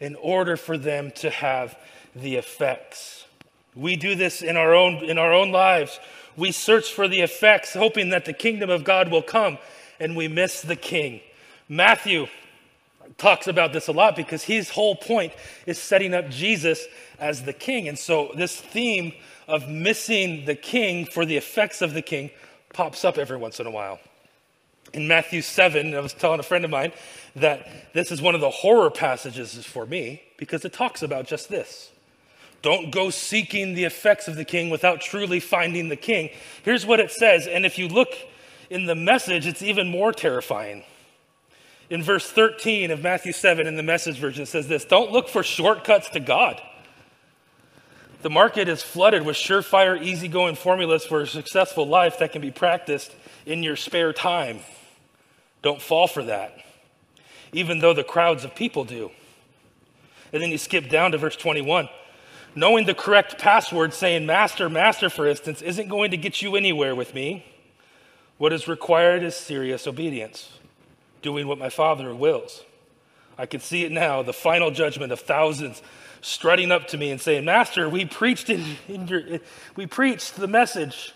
in 0.00 0.14
order 0.16 0.56
for 0.56 0.78
them 0.78 1.10
to 1.16 1.30
have 1.30 1.76
the 2.14 2.36
effects. 2.36 3.26
We 3.74 3.96
do 3.96 4.14
this 4.14 4.42
in 4.42 4.56
our 4.56 4.74
own, 4.74 5.04
in 5.04 5.18
our 5.18 5.32
own 5.32 5.50
lives. 5.50 5.98
We 6.36 6.52
search 6.52 6.92
for 6.92 7.08
the 7.08 7.20
effects, 7.20 7.74
hoping 7.74 8.10
that 8.10 8.24
the 8.24 8.32
kingdom 8.32 8.70
of 8.70 8.84
God 8.84 9.10
will 9.10 9.22
come, 9.22 9.58
and 9.98 10.16
we 10.16 10.28
miss 10.28 10.62
the 10.62 10.76
king. 10.76 11.20
Matthew 11.68 12.28
talks 13.18 13.48
about 13.48 13.72
this 13.72 13.88
a 13.88 13.92
lot 13.92 14.16
because 14.16 14.44
his 14.44 14.70
whole 14.70 14.94
point 14.94 15.32
is 15.66 15.78
setting 15.78 16.14
up 16.14 16.30
Jesus 16.30 16.86
as 17.18 17.42
the 17.42 17.52
king. 17.52 17.88
And 17.88 17.98
so 17.98 18.30
this 18.34 18.58
theme 18.58 19.12
of 19.46 19.68
missing 19.68 20.44
the 20.44 20.54
king 20.54 21.04
for 21.04 21.26
the 21.26 21.36
effects 21.36 21.82
of 21.82 21.94
the 21.94 22.02
king 22.02 22.30
pops 22.72 23.04
up 23.04 23.18
every 23.18 23.36
once 23.36 23.60
in 23.60 23.66
a 23.66 23.70
while. 23.70 23.98
In 24.94 25.08
Matthew 25.08 25.42
7, 25.42 25.94
I 25.94 26.00
was 26.00 26.14
telling 26.14 26.40
a 26.40 26.44
friend 26.44 26.64
of 26.64 26.70
mine 26.70 26.92
that 27.36 27.92
this 27.92 28.10
is 28.10 28.22
one 28.22 28.34
of 28.34 28.40
the 28.40 28.50
horror 28.50 28.90
passages 28.90 29.54
for 29.64 29.84
me 29.84 30.22
because 30.38 30.64
it 30.64 30.72
talks 30.72 31.02
about 31.02 31.26
just 31.26 31.48
this. 31.48 31.90
Don't 32.62 32.90
go 32.90 33.10
seeking 33.10 33.74
the 33.74 33.84
effects 33.84 34.28
of 34.28 34.36
the 34.36 34.44
king 34.44 34.70
without 34.70 35.00
truly 35.00 35.40
finding 35.40 35.88
the 35.88 35.96
king. 35.96 36.30
Here's 36.62 36.86
what 36.86 37.00
it 37.00 37.10
says, 37.10 37.46
and 37.46 37.66
if 37.66 37.78
you 37.78 37.88
look 37.88 38.08
in 38.70 38.86
the 38.86 38.94
message, 38.94 39.46
it's 39.46 39.62
even 39.62 39.88
more 39.88 40.12
terrifying. 40.12 40.84
In 41.90 42.02
verse 42.02 42.30
13 42.30 42.90
of 42.90 43.02
Matthew 43.02 43.32
7 43.32 43.66
in 43.66 43.76
the 43.76 43.82
message 43.82 44.18
version, 44.18 44.44
says 44.44 44.68
this 44.68 44.84
Don't 44.84 45.10
look 45.10 45.28
for 45.28 45.42
shortcuts 45.42 46.10
to 46.10 46.20
God. 46.20 46.60
The 48.20 48.30
market 48.30 48.68
is 48.68 48.82
flooded 48.82 49.24
with 49.24 49.36
surefire, 49.36 50.00
easygoing 50.00 50.56
formulas 50.56 51.04
for 51.04 51.20
a 51.20 51.26
successful 51.26 51.86
life 51.86 52.18
that 52.18 52.32
can 52.32 52.42
be 52.42 52.50
practiced 52.50 53.14
in 53.46 53.62
your 53.62 53.76
spare 53.76 54.12
time. 54.12 54.60
Don't 55.62 55.80
fall 55.80 56.08
for 56.08 56.24
that, 56.24 56.58
even 57.52 57.78
though 57.78 57.94
the 57.94 58.04
crowds 58.04 58.44
of 58.44 58.54
people 58.54 58.84
do. 58.84 59.10
And 60.32 60.42
then 60.42 60.50
you 60.50 60.58
skip 60.58 60.90
down 60.90 61.12
to 61.12 61.18
verse 61.18 61.36
21. 61.36 61.88
Knowing 62.54 62.86
the 62.86 62.94
correct 62.94 63.38
password, 63.38 63.94
saying 63.94 64.26
master, 64.26 64.68
master, 64.68 65.08
for 65.08 65.26
instance, 65.26 65.62
isn't 65.62 65.88
going 65.88 66.10
to 66.10 66.16
get 66.16 66.42
you 66.42 66.56
anywhere 66.56 66.94
with 66.94 67.14
me. 67.14 67.46
What 68.36 68.52
is 68.52 68.68
required 68.68 69.22
is 69.22 69.36
serious 69.36 69.86
obedience 69.86 70.57
doing 71.22 71.46
what 71.46 71.58
my 71.58 71.68
Father 71.68 72.14
wills. 72.14 72.62
I 73.36 73.46
can 73.46 73.60
see 73.60 73.84
it 73.84 73.92
now, 73.92 74.22
the 74.22 74.32
final 74.32 74.70
judgment 74.70 75.12
of 75.12 75.20
thousands 75.20 75.80
strutting 76.20 76.72
up 76.72 76.88
to 76.88 76.96
me 76.96 77.10
and 77.10 77.20
saying, 77.20 77.44
Master, 77.44 77.88
we 77.88 78.04
preached 78.04 78.50
in, 78.50 78.64
in 78.88 79.06
your, 79.06 79.22
we 79.76 79.86
preached 79.86 80.36
the 80.36 80.48
message. 80.48 81.14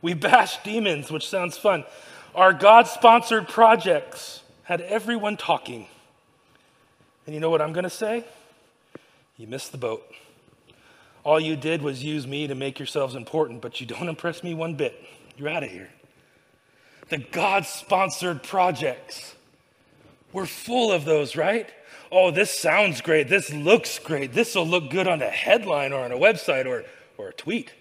We 0.00 0.14
bashed 0.14 0.64
demons, 0.64 1.10
which 1.10 1.28
sounds 1.28 1.56
fun. 1.56 1.84
Our 2.34 2.52
God 2.52 2.86
sponsored 2.86 3.48
projects 3.48 4.42
had 4.64 4.80
everyone 4.82 5.36
talking. 5.36 5.86
And 7.26 7.34
you 7.34 7.40
know 7.40 7.50
what 7.50 7.62
I'm 7.62 7.72
going 7.72 7.84
to 7.84 7.90
say? 7.90 8.24
You 9.36 9.46
missed 9.46 9.72
the 9.72 9.78
boat. 9.78 10.04
All 11.24 11.40
you 11.40 11.56
did 11.56 11.80
was 11.80 12.04
use 12.04 12.26
me 12.26 12.46
to 12.46 12.54
make 12.54 12.78
yourselves 12.78 13.14
important, 13.14 13.62
but 13.62 13.80
you 13.80 13.86
don't 13.86 14.08
impress 14.08 14.42
me 14.44 14.54
one 14.54 14.74
bit. 14.74 14.94
You're 15.36 15.48
out 15.48 15.62
of 15.62 15.70
here. 15.70 15.88
The 17.08 17.18
God 17.18 17.66
sponsored 17.66 18.42
projects 18.42 19.34
we're 20.34 20.46
full 20.46 20.92
of 20.92 21.04
those, 21.06 21.36
right? 21.36 21.70
Oh, 22.12 22.30
this 22.30 22.50
sounds 22.50 23.00
great. 23.00 23.28
This 23.28 23.52
looks 23.52 23.98
great. 24.00 24.32
This 24.32 24.54
will 24.54 24.66
look 24.66 24.90
good 24.90 25.06
on 25.06 25.22
a 25.22 25.30
headline 25.30 25.92
or 25.92 26.04
on 26.04 26.12
a 26.12 26.16
website 26.16 26.66
or, 26.66 26.84
or 27.16 27.28
a 27.28 27.32
tweet. 27.32 27.72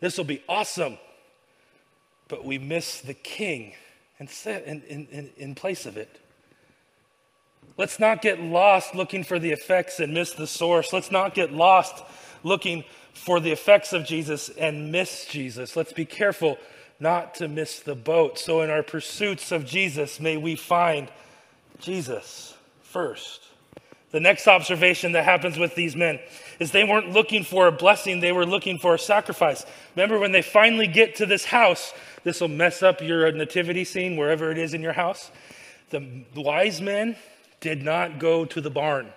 This 0.00 0.18
will 0.18 0.24
be 0.24 0.42
awesome. 0.48 0.98
But 2.28 2.44
we 2.44 2.58
miss 2.58 3.00
the 3.00 3.14
king 3.14 3.74
in, 4.18 4.28
in, 4.46 4.82
in, 5.10 5.30
in 5.36 5.54
place 5.54 5.86
of 5.86 5.96
it. 5.96 6.20
Let's 7.76 8.00
not 8.00 8.22
get 8.22 8.40
lost 8.40 8.94
looking 8.94 9.22
for 9.22 9.38
the 9.38 9.52
effects 9.52 10.00
and 10.00 10.12
miss 10.12 10.32
the 10.32 10.46
source. 10.46 10.92
Let's 10.92 11.12
not 11.12 11.32
get 11.32 11.52
lost 11.52 12.02
looking 12.42 12.84
for 13.12 13.38
the 13.38 13.52
effects 13.52 13.92
of 13.92 14.04
Jesus 14.04 14.48
and 14.48 14.90
miss 14.90 15.26
Jesus. 15.26 15.76
Let's 15.76 15.92
be 15.92 16.04
careful 16.04 16.58
not 16.98 17.36
to 17.36 17.48
miss 17.48 17.80
the 17.80 17.94
boat. 17.94 18.38
So, 18.38 18.62
in 18.62 18.70
our 18.70 18.82
pursuits 18.82 19.52
of 19.52 19.64
Jesus, 19.64 20.20
may 20.20 20.36
we 20.36 20.56
find 20.56 21.08
Jesus 21.84 22.54
first. 22.82 23.42
The 24.10 24.20
next 24.20 24.46
observation 24.46 25.12
that 25.12 25.24
happens 25.24 25.58
with 25.58 25.74
these 25.74 25.94
men 25.94 26.20
is 26.58 26.70
they 26.70 26.84
weren't 26.84 27.10
looking 27.10 27.44
for 27.44 27.66
a 27.66 27.72
blessing, 27.72 28.20
they 28.20 28.32
were 28.32 28.46
looking 28.46 28.78
for 28.78 28.94
a 28.94 28.98
sacrifice. 28.98 29.66
Remember, 29.96 30.18
when 30.18 30.32
they 30.32 30.40
finally 30.40 30.86
get 30.86 31.16
to 31.16 31.26
this 31.26 31.44
house, 31.44 31.92
this 32.22 32.40
will 32.40 32.48
mess 32.48 32.82
up 32.82 33.02
your 33.02 33.30
nativity 33.32 33.84
scene 33.84 34.16
wherever 34.16 34.50
it 34.50 34.56
is 34.56 34.72
in 34.72 34.82
your 34.82 34.92
house. 34.92 35.30
The 35.90 36.24
wise 36.34 36.80
men 36.80 37.16
did 37.60 37.82
not 37.82 38.18
go 38.18 38.44
to 38.44 38.60
the 38.60 38.70
barn. 38.70 39.12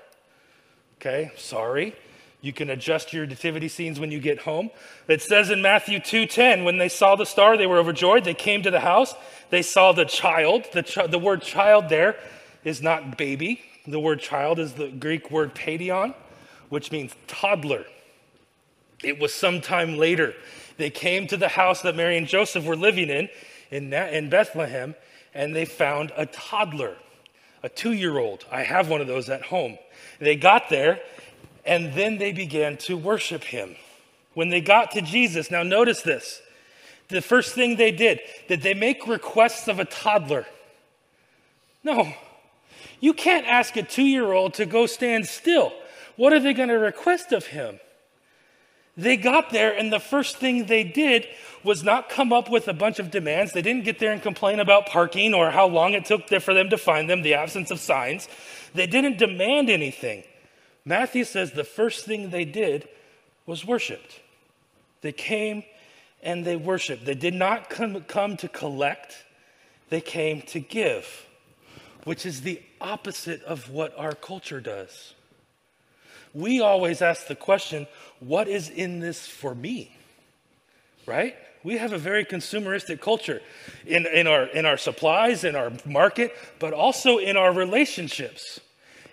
Okay, 0.99 1.31
sorry. 1.37 1.95
You 2.41 2.51
can 2.51 2.69
adjust 2.69 3.13
your 3.13 3.25
nativity 3.25 3.67
scenes 3.67 3.99
when 3.99 4.11
you 4.11 4.19
get 4.19 4.39
home. 4.39 4.71
It 5.07 5.21
says 5.21 5.51
in 5.51 5.61
Matthew 5.61 5.99
2:10, 5.99 6.63
when 6.63 6.79
they 6.79 6.89
saw 6.89 7.15
the 7.15 7.25
star, 7.25 7.55
they 7.55 7.67
were 7.67 7.77
overjoyed. 7.77 8.23
They 8.23 8.33
came 8.33 8.63
to 8.63 8.71
the 8.71 8.79
house. 8.79 9.13
They 9.51 9.61
saw 9.61 9.91
the 9.91 10.05
child. 10.05 10.65
The, 10.73 10.83
ch- 10.83 11.09
the 11.09 11.19
word 11.19 11.41
child 11.43 11.89
there 11.89 12.15
is 12.63 12.81
not 12.81 13.17
baby. 13.17 13.61
The 13.85 13.99
word 13.99 14.19
child 14.19 14.59
is 14.59 14.73
the 14.73 14.89
Greek 14.89 15.31
word 15.31 15.55
paidion, 15.55 16.13
which 16.69 16.91
means 16.91 17.13
toddler. 17.27 17.85
It 19.03 19.19
was 19.19 19.33
sometime 19.33 19.97
later. 19.97 20.33
They 20.77 20.89
came 20.89 21.27
to 21.27 21.37
the 21.37 21.47
house 21.47 21.81
that 21.81 21.95
Mary 21.95 22.17
and 22.17 22.27
Joseph 22.27 22.65
were 22.65 22.75
living 22.75 23.09
in, 23.09 23.29
in, 23.71 23.93
in 23.93 24.29
Bethlehem, 24.29 24.95
and 25.33 25.55
they 25.55 25.65
found 25.65 26.11
a 26.15 26.25
toddler, 26.25 26.95
a 27.63 27.69
two 27.69 27.93
year 27.93 28.17
old. 28.17 28.45
I 28.51 28.63
have 28.63 28.89
one 28.89 29.01
of 29.01 29.07
those 29.07 29.29
at 29.29 29.43
home. 29.43 29.77
They 30.19 30.35
got 30.35 30.69
there, 30.69 30.99
and 31.65 31.93
then 31.93 32.17
they 32.17 32.31
began 32.31 32.77
to 32.77 32.97
worship 32.97 33.43
him. 33.43 33.75
When 34.33 34.49
they 34.49 34.61
got 34.61 34.91
to 34.91 35.01
Jesus, 35.01 35.49
now 35.49 35.63
notice 35.63 36.01
this. 36.01 36.41
The 37.09 37.21
first 37.21 37.53
thing 37.53 37.77
they 37.77 37.91
did, 37.91 38.19
did 38.47 38.61
they 38.61 38.73
make 38.73 39.07
requests 39.07 39.67
of 39.67 39.79
a 39.79 39.85
toddler? 39.85 40.45
No. 41.83 42.13
You 42.99 43.13
can't 43.13 43.45
ask 43.45 43.75
a 43.75 43.83
two 43.83 44.03
year 44.03 44.31
old 44.31 44.55
to 44.55 44.65
go 44.65 44.85
stand 44.85 45.27
still. 45.27 45.73
What 46.15 46.33
are 46.33 46.39
they 46.39 46.53
going 46.53 46.69
to 46.69 46.75
request 46.75 47.31
of 47.31 47.47
him? 47.47 47.79
They 48.95 49.15
got 49.15 49.51
there, 49.51 49.77
and 49.77 49.93
the 49.93 49.99
first 49.99 50.37
thing 50.37 50.65
they 50.65 50.83
did 50.83 51.27
was 51.63 51.83
not 51.83 52.09
come 52.09 52.33
up 52.33 52.49
with 52.49 52.67
a 52.67 52.73
bunch 52.73 52.97
of 52.97 53.11
demands. 53.11 53.53
They 53.53 53.61
didn't 53.61 53.83
get 53.83 53.99
there 53.99 54.11
and 54.11 54.21
complain 54.21 54.59
about 54.59 54.87
parking 54.87 55.35
or 55.35 55.51
how 55.51 55.67
long 55.67 55.93
it 55.93 56.05
took 56.05 56.27
for 56.27 56.55
them 56.55 56.71
to 56.71 56.77
find 56.77 57.07
them, 57.07 57.21
the 57.21 57.35
absence 57.35 57.69
of 57.69 57.79
signs. 57.79 58.27
They 58.73 58.87
didn't 58.87 59.19
demand 59.19 59.69
anything. 59.69 60.23
Matthew 60.83 61.25
says 61.25 61.51
the 61.51 61.63
first 61.63 62.05
thing 62.05 62.31
they 62.31 62.45
did 62.45 62.87
was 63.45 63.63
worshiped. 63.63 64.19
They 65.01 65.11
came 65.11 65.63
and 66.23 66.43
they 66.43 66.55
worshiped. 66.55 67.05
They 67.05 67.13
did 67.13 67.35
not 67.35 67.69
come, 67.69 68.01
come 68.01 68.35
to 68.37 68.47
collect, 68.47 69.25
they 69.89 70.01
came 70.01 70.41
to 70.43 70.59
give 70.59 71.26
which 72.07 72.25
is 72.25 72.39
the 72.39 72.61
opposite 72.79 73.43
of 73.43 73.69
what 73.69 73.93
our 73.99 74.13
culture 74.13 74.61
does. 74.61 75.13
We 76.33 76.61
always 76.61 77.01
ask 77.01 77.27
the 77.27 77.35
question, 77.35 77.85
what 78.21 78.47
is 78.47 78.69
in 78.69 79.01
this 79.01 79.27
for 79.27 79.53
me? 79.53 79.93
Right? 81.05 81.35
We 81.65 81.75
have 81.75 81.91
a 81.91 81.97
very 81.97 82.23
consumeristic 82.23 83.01
culture 83.01 83.41
in, 83.85 84.05
in, 84.05 84.25
our, 84.25 84.45
in 84.45 84.65
our 84.65 84.77
supplies, 84.77 85.43
in 85.43 85.57
our 85.57 85.73
market, 85.85 86.31
but 86.59 86.71
also 86.71 87.17
in 87.17 87.35
our 87.35 87.51
relationships, 87.51 88.61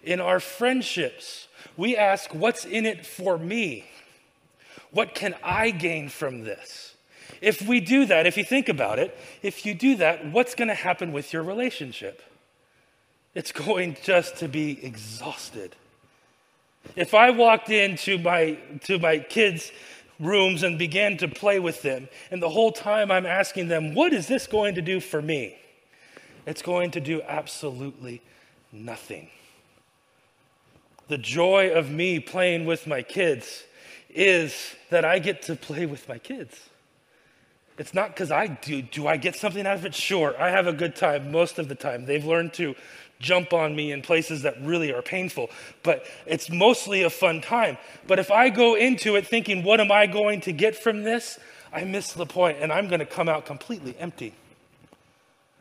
in 0.04 0.20
our 0.20 0.38
friendships. 0.38 1.48
We 1.76 1.96
ask, 1.96 2.32
what's 2.32 2.64
in 2.64 2.86
it 2.86 3.04
for 3.04 3.36
me? 3.36 3.86
What 4.92 5.16
can 5.16 5.34
I 5.42 5.72
gain 5.72 6.10
from 6.10 6.44
this? 6.44 6.94
If 7.40 7.60
we 7.60 7.80
do 7.80 8.06
that, 8.06 8.24
if 8.28 8.36
you 8.36 8.44
think 8.44 8.68
about 8.68 9.00
it, 9.00 9.18
if 9.42 9.66
you 9.66 9.74
do 9.74 9.96
that, 9.96 10.30
what's 10.30 10.54
going 10.54 10.68
to 10.68 10.74
happen 10.74 11.12
with 11.12 11.32
your 11.32 11.42
relationship? 11.42 12.22
It's 13.34 13.52
going 13.52 13.96
just 14.02 14.36
to 14.36 14.48
be 14.48 14.84
exhausted. 14.84 15.74
If 16.96 17.14
I 17.14 17.30
walked 17.30 17.70
into 17.70 18.18
my, 18.18 18.58
to 18.84 18.98
my 18.98 19.18
kids' 19.18 19.72
rooms 20.20 20.62
and 20.62 20.78
began 20.78 21.16
to 21.16 21.28
play 21.28 21.58
with 21.58 21.82
them, 21.82 22.08
and 22.30 22.42
the 22.42 22.50
whole 22.50 22.70
time 22.70 23.10
I'm 23.10 23.26
asking 23.26 23.68
them, 23.68 23.94
what 23.94 24.12
is 24.12 24.28
this 24.28 24.46
going 24.46 24.76
to 24.76 24.82
do 24.82 25.00
for 25.00 25.20
me? 25.20 25.58
It's 26.46 26.62
going 26.62 26.92
to 26.92 27.00
do 27.00 27.22
absolutely 27.22 28.22
nothing. 28.70 29.30
The 31.08 31.18
joy 31.18 31.70
of 31.70 31.90
me 31.90 32.20
playing 32.20 32.66
with 32.66 32.86
my 32.86 33.02
kids 33.02 33.64
is 34.10 34.76
that 34.90 35.04
I 35.04 35.18
get 35.18 35.42
to 35.42 35.56
play 35.56 35.86
with 35.86 36.08
my 36.08 36.18
kids. 36.18 36.68
It's 37.76 37.92
not 37.92 38.10
because 38.10 38.30
I 38.30 38.46
do. 38.46 38.82
Do 38.82 39.08
I 39.08 39.16
get 39.16 39.34
something 39.34 39.66
out 39.66 39.76
of 39.76 39.84
it? 39.84 39.94
Sure. 39.94 40.40
I 40.40 40.50
have 40.50 40.68
a 40.68 40.72
good 40.72 40.94
time 40.94 41.32
most 41.32 41.58
of 41.58 41.68
the 41.68 41.74
time. 41.74 42.06
They've 42.06 42.24
learned 42.24 42.54
to 42.54 42.76
jump 43.24 43.52
on 43.52 43.74
me 43.74 43.90
in 43.90 44.02
places 44.02 44.42
that 44.42 44.60
really 44.60 44.92
are 44.92 45.02
painful, 45.02 45.50
but 45.82 46.06
it's 46.26 46.50
mostly 46.50 47.02
a 47.02 47.10
fun 47.10 47.40
time. 47.40 47.78
But 48.06 48.18
if 48.18 48.30
I 48.30 48.50
go 48.50 48.76
into 48.76 49.16
it 49.16 49.26
thinking, 49.26 49.64
what 49.64 49.80
am 49.80 49.90
I 49.90 50.06
going 50.06 50.42
to 50.42 50.52
get 50.52 50.76
from 50.76 51.02
this? 51.02 51.38
I 51.72 51.82
miss 51.82 52.12
the 52.12 52.26
point 52.26 52.58
and 52.60 52.72
I'm 52.72 52.86
going 52.88 53.00
to 53.00 53.06
come 53.06 53.28
out 53.28 53.46
completely 53.46 53.96
empty. 53.98 54.34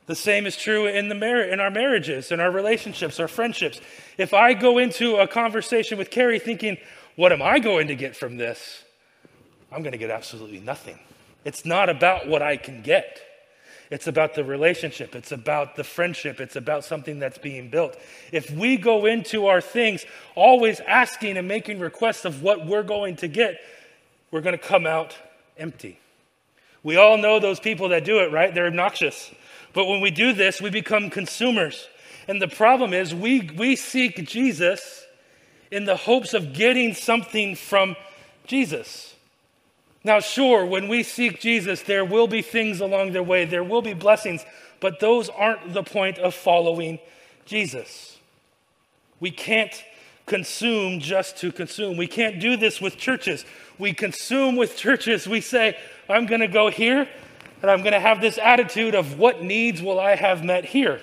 The 0.06 0.15
same 0.15 0.45
is 0.45 0.58
true 0.58 0.86
in, 0.86 1.08
the 1.08 1.15
mar- 1.15 1.43
in 1.43 1.60
our 1.60 1.71
marriages, 1.71 2.32
in 2.32 2.39
our 2.39 2.52
relationships, 2.52 3.19
our 3.19 3.30
friendships. 3.30 3.80
If 4.17 4.34
I 4.34 4.54
go 4.54 4.78
into 4.78 5.15
a 5.15 5.28
conversation 5.28 5.97
with 5.97 6.12
Carrie 6.12 6.39
thinking, 6.39 6.78
what 7.15 7.32
am 7.32 7.41
I 7.41 7.60
going 7.60 7.88
to 7.88 7.95
get 7.95 8.15
from 8.15 8.38
this? 8.38 8.84
I'm 9.71 9.82
going 9.82 9.93
to 9.93 9.97
get 9.97 10.12
absolutely 10.12 10.60
nothing. 10.60 10.99
It's 11.45 11.65
not 11.65 11.89
about 11.89 12.28
what 12.28 12.41
I 12.41 12.58
can 12.58 12.82
get. 12.82 13.21
It's 13.93 14.08
about 14.08 14.34
the 14.34 14.43
relationship. 14.43 15.13
It's 15.13 15.32
about 15.32 15.75
the 15.75 15.84
friendship. 15.84 16.41
It's 16.41 16.56
about 16.56 16.84
something 16.84 17.19
that's 17.19 17.38
being 17.38 17.69
built. 17.69 17.95
If 18.32 18.49
we 18.49 18.75
go 18.75 19.06
into 19.06 19.45
our 19.45 19.62
things 19.62 20.03
always 20.34 20.79
asking 20.79 21.38
and 21.38 21.47
making 21.47 21.79
requests 21.79 22.25
of 22.25 22.41
what 22.41 22.65
we're 22.65 22.82
going 22.82 23.17
to 23.17 23.27
get, 23.27 23.60
we're 24.32 24.41
going 24.41 24.58
to 24.58 24.67
come 24.67 24.88
out 24.88 25.15
empty. 25.60 25.99
We 26.82 26.97
all 26.97 27.19
know 27.19 27.39
those 27.39 27.60
people 27.60 27.89
that 27.89 28.03
do 28.03 28.17
it, 28.21 28.32
right? 28.32 28.51
They're 28.51 28.65
obnoxious. 28.65 29.32
But 29.73 29.86
when 29.86 30.01
we 30.01 30.10
do 30.10 30.34
this, 30.34 30.60
we 30.60 30.71
become 30.71 31.12
consumers. 31.12 31.88
And 32.27 32.41
the 32.41 32.47
problem 32.47 32.93
is, 32.93 33.13
we, 33.13 33.47
we 33.56 33.75
seek 33.75 34.27
Jesus 34.27 35.06
in 35.69 35.86
the 35.86 35.97
hopes 35.97 36.34
of 36.34 36.53
getting 36.53 36.95
something 36.95 37.56
from 37.56 37.95
Jesus. 38.47 39.13
Now, 40.03 40.19
sure, 40.19 40.65
when 40.65 40.87
we 40.89 41.03
seek 41.03 41.39
Jesus, 41.39 41.81
there 41.81 42.03
will 42.03 42.27
be 42.27 42.41
things 42.41 42.81
along 42.81 43.13
the 43.13 43.23
way, 43.23 43.45
there 43.45 43.63
will 43.63 43.81
be 43.81 43.93
blessings, 43.93 44.45
but 44.79 44.99
those 44.99 45.29
aren't 45.29 45.73
the 45.73 45.83
point 45.83 46.17
of 46.17 46.35
following 46.35 46.99
Jesus. 47.45 48.17
We 49.19 49.31
can't 49.31 49.73
consume 50.25 50.99
just 50.99 51.37
to 51.37 51.51
consume. 51.51 51.97
We 51.97 52.07
can't 52.07 52.39
do 52.39 52.57
this 52.57 52.81
with 52.81 52.97
churches. 52.97 53.45
We 53.77 53.93
consume 53.93 54.55
with 54.55 54.75
churches. 54.75 55.27
We 55.27 55.41
say, 55.41 55.77
I'm 56.09 56.25
going 56.25 56.41
to 56.41 56.47
go 56.47 56.69
here 56.69 57.07
and 57.61 57.71
I'm 57.71 57.79
going 57.79 57.93
to 57.93 57.99
have 57.99 58.19
this 58.19 58.37
attitude 58.37 58.95
of 58.95 59.17
what 59.17 59.41
needs 59.41 59.81
will 59.81 59.99
I 59.99 60.15
have 60.15 60.43
met 60.43 60.65
here. 60.65 61.01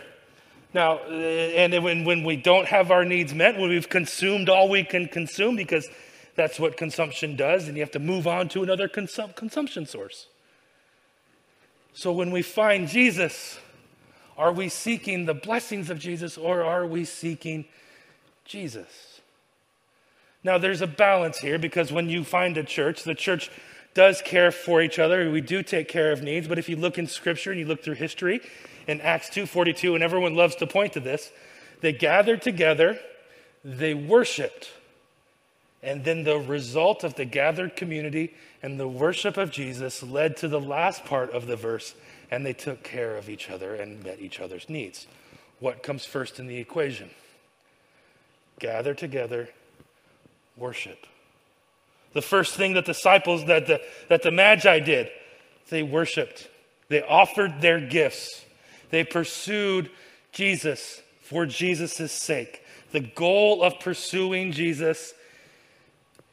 Now, 0.73 0.99
and 0.99 1.83
when, 1.83 2.05
when 2.05 2.23
we 2.23 2.37
don't 2.37 2.67
have 2.67 2.91
our 2.91 3.05
needs 3.05 3.35
met, 3.35 3.59
when 3.59 3.71
we've 3.71 3.89
consumed 3.89 4.49
all 4.49 4.69
we 4.69 4.85
can 4.85 5.09
consume, 5.09 5.57
because 5.57 5.89
that's 6.41 6.59
what 6.59 6.79
consumption 6.79 7.37
does, 7.37 7.69
and 7.69 7.77
you 7.77 7.83
have 7.83 7.91
to 7.91 7.99
move 7.99 8.27
on 8.27 8.49
to 8.49 8.63
another 8.63 8.89
consum- 8.89 9.37
consumption 9.37 9.85
source. 9.85 10.27
So 11.93 12.13
when 12.13 12.31
we 12.31 12.41
find 12.41 12.89
Jesus, 12.89 13.59
are 14.39 14.51
we 14.51 14.71
seeking 14.71 15.27
the 15.27 15.35
blessings 15.35 15.91
of 15.91 15.99
Jesus 15.99 16.39
or 16.39 16.65
are 16.65 16.87
we 16.87 17.05
seeking 17.05 17.67
Jesus? 18.47 19.21
Now, 20.43 20.57
there's 20.57 20.81
a 20.81 20.87
balance 20.87 21.41
here 21.41 21.59
because 21.59 21.93
when 21.93 22.09
you 22.09 22.25
find 22.25 22.57
a 22.57 22.65
church, 22.65 23.03
the 23.03 23.15
church 23.15 23.51
does 23.93 24.23
care 24.23 24.51
for 24.51 24.81
each 24.81 24.99
other. 24.99 25.31
We 25.31 25.43
do 25.43 25.63
take 25.63 25.89
care 25.89 26.11
of 26.11 26.23
needs. 26.23 26.49
But 26.49 26.59
if 26.59 26.71
you 26.71 26.77
look 26.77 26.97
in 26.97 27.07
Scripture 27.07 27.51
and 27.51 27.61
you 27.61 27.67
look 27.67 27.85
through 27.85 27.97
history, 27.97 28.41
in 28.87 29.03
Acts 29.03 29.29
2:42, 29.29 29.95
and 29.95 30.03
everyone 30.03 30.35
loves 30.35 30.57
to 30.57 30.67
point 30.67 30.95
to 30.95 31.01
this, 31.01 31.31
they 31.83 31.93
gathered 31.93 32.41
together, 32.41 32.99
they 33.63 33.93
worshiped, 33.93 34.71
and 35.83 36.05
then 36.05 36.25
the 36.25 36.39
result 36.39 37.05
of 37.05 37.15
the 37.15 37.25
gathered 37.25 37.77
community 37.77 38.35
and 38.63 38.79
the 38.79 38.89
worship 38.89 39.37
of 39.37 39.51
Jesus 39.51 40.03
led 40.03 40.37
to 40.39 40.49
the 40.49 40.61
last 40.61 41.05
part 41.05 41.31
of 41.31 41.47
the 41.47 41.57
verse, 41.57 41.95
and 42.31 42.45
they 42.45 42.53
took 42.53 42.83
care 42.83 43.17
of 43.17 43.31
each 43.31 43.51
other 43.51 43.75
and 43.75 44.05
met 44.05 44.21
each 44.21 44.41
other's 44.41 44.69
needs. 44.69 45.07
What 45.59 45.83
comes 45.83 46.05
first 46.05 46.39
in 46.39 46.47
the 46.47 46.59
equation? 46.59 47.11
Gather 48.59 48.93
together, 48.93 49.49
worship. 50.57 51.07
The 52.13 52.23
first 52.23 52.55
thing 52.55 52.75
that 52.75 52.85
disciples, 52.85 53.47
that 53.47 53.67
the, 53.67 53.81
that 54.09 54.23
the 54.23 54.31
Magi 54.31 54.81
did, 54.81 55.09
they 55.71 55.83
worshiped. 55.83 56.49
They 56.89 57.03
offered 57.03 57.61
their 57.61 57.81
gifts. 57.81 58.45
They 58.91 59.05
pursued 59.05 59.91
Jesus 60.33 61.01
for 61.23 61.47
Jesus' 61.47 62.13
sake. 62.13 62.63
The 62.93 63.01
goal 63.01 63.63
of 63.63 63.79
pursuing 63.79 64.53
Jesus 64.53 65.15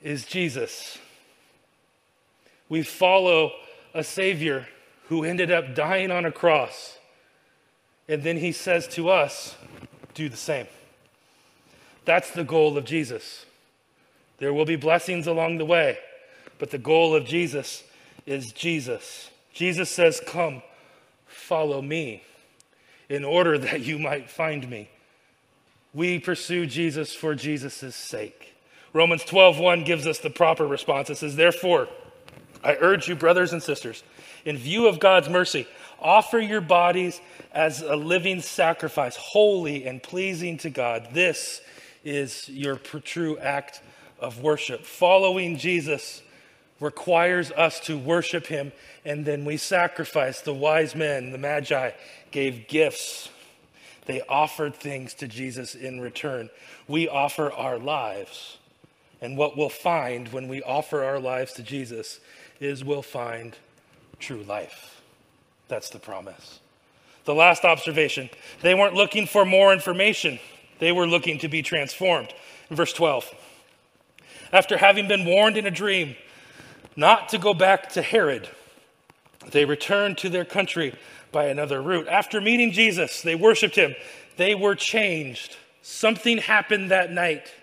is 0.01 0.25
Jesus. 0.25 0.97
We 2.69 2.83
follow 2.83 3.51
a 3.93 4.03
Savior 4.03 4.67
who 5.10 5.23
ended 5.23 5.51
up 5.51 5.73
dying 5.73 6.12
on 6.12 6.25
a 6.25 6.31
cross. 6.31 6.97
And 8.10 8.23
then 8.23 8.38
he 8.38 8.51
says 8.51 8.88
to 8.89 9.10
us, 9.10 9.55
do 10.13 10.29
the 10.29 10.38
same. 10.38 10.67
That's 12.05 12.31
the 12.31 12.43
goal 12.43 12.77
of 12.77 12.86
Jesus. 12.86 13.45
There 14.39 14.53
will 14.53 14.65
be 14.65 14.75
blessings 14.75 15.27
along 15.27 15.57
the 15.57 15.65
way, 15.65 15.97
but 16.57 16.71
the 16.71 16.77
goal 16.77 17.15
of 17.15 17.25
Jesus 17.25 17.83
is 18.25 18.51
Jesus. 18.51 19.29
Jesus 19.53 19.89
says, 19.89 20.21
Come, 20.25 20.62
follow 21.25 21.81
me, 21.81 22.23
in 23.10 23.25
order 23.25 23.57
that 23.57 23.81
you 23.81 23.99
might 23.99 24.29
find 24.29 24.69
me. 24.69 24.89
We 25.93 26.19
pursue 26.19 26.65
Jesus 26.65 27.13
for 27.13 27.36
Jesus' 27.36 27.95
sake. 27.95 28.37
Romans 28.97 29.23
12:1 29.23 29.86
gives 29.86 30.07
us 30.07 30.17
the 30.17 30.31
proper 30.31 30.65
response. 30.65 31.12
It 31.12 31.17
says, 31.17 31.36
Therefore, 31.36 31.88
I 32.63 32.77
urge 32.79 33.07
you, 33.07 33.15
brothers 33.15 33.53
and 33.53 33.62
sisters, 33.62 34.03
in 34.43 34.57
view 34.57 34.88
of 34.88 34.99
God's 34.99 35.29
mercy, 35.29 35.67
offer 35.99 36.39
your 36.39 36.62
bodies 36.62 37.21
as 37.51 37.83
a 37.83 37.95
living 37.95 38.41
sacrifice, 38.41 39.15
holy 39.15 39.86
and 39.86 40.01
pleasing 40.01 40.57
to 40.60 40.71
God. 40.71 41.10
This 41.13 41.62
is 42.03 42.49
your 42.49 42.77
true 42.77 43.38
act 43.38 43.83
of 44.19 44.41
worship. 44.41 44.83
Following 44.83 45.60
Jesus 45.60 46.23
requires 46.79 47.51
us 47.51 47.79
to 47.81 47.99
worship 47.99 48.47
him, 48.47 48.71
and 49.05 49.25
then 49.25 49.45
we 49.45 49.57
sacrifice. 49.57 50.41
The 50.41 50.55
wise 50.55 50.95
men, 50.95 51.31
the 51.31 51.38
Magi, 51.38 51.91
gave 52.31 52.67
gifts. 52.67 53.29
They 54.05 54.21
offered 54.21 54.75
things 54.75 55.13
to 55.15 55.27
Jesus 55.27 55.75
in 55.75 56.01
return. 56.01 56.49
We 56.88 57.07
offer 57.07 57.51
our 57.51 57.77
lives. 57.77 58.57
And 59.21 59.38
what 59.38 59.58
we'll 59.58 59.69
find 59.69 60.27
when 60.30 60.47
we 60.47 60.62
offer 60.62 61.03
our 61.03 61.19
lives 61.19 61.53
to 61.53 61.63
Jesus 61.63 62.19
is 62.60 62.84
we'll 62.84 63.01
find 63.01 63.56
true 64.19 64.43
life. 64.43 65.01
That's 65.67 65.89
the 65.89 65.99
promise. 65.99 66.60
The 67.25 67.36
last 67.36 67.65
observation 67.65 68.30
they 68.62 68.73
weren't 68.73 68.93
looking 68.93 69.27
for 69.27 69.45
more 69.45 69.73
information, 69.73 70.39
they 70.80 70.91
were 70.91 71.08
looking 71.08 71.39
to 71.39 71.47
be 71.47 71.62
transformed. 71.62 72.34
In 72.69 72.75
verse 72.75 72.93
12, 72.93 73.34
after 74.53 74.77
having 74.77 75.08
been 75.08 75.25
warned 75.25 75.58
in 75.58 75.65
a 75.65 75.71
dream 75.71 76.15
not 76.95 77.30
to 77.30 77.38
go 77.38 77.53
back 77.53 77.89
to 77.89 78.01
Herod, 78.01 78.49
they 79.51 79.65
returned 79.65 80.17
to 80.19 80.30
their 80.30 80.45
country 80.45 80.95
by 81.32 81.45
another 81.45 81.82
route. 81.82 82.08
After 82.08 82.41
meeting 82.41 82.71
Jesus, 82.71 83.21
they 83.21 83.36
worshiped 83.36 83.75
him. 83.75 83.95
They 84.38 84.56
were 84.56 84.75
changed. 84.75 85.58
Something 85.82 86.38
happened 86.38 86.91
that 86.91 87.12
night. 87.12 87.53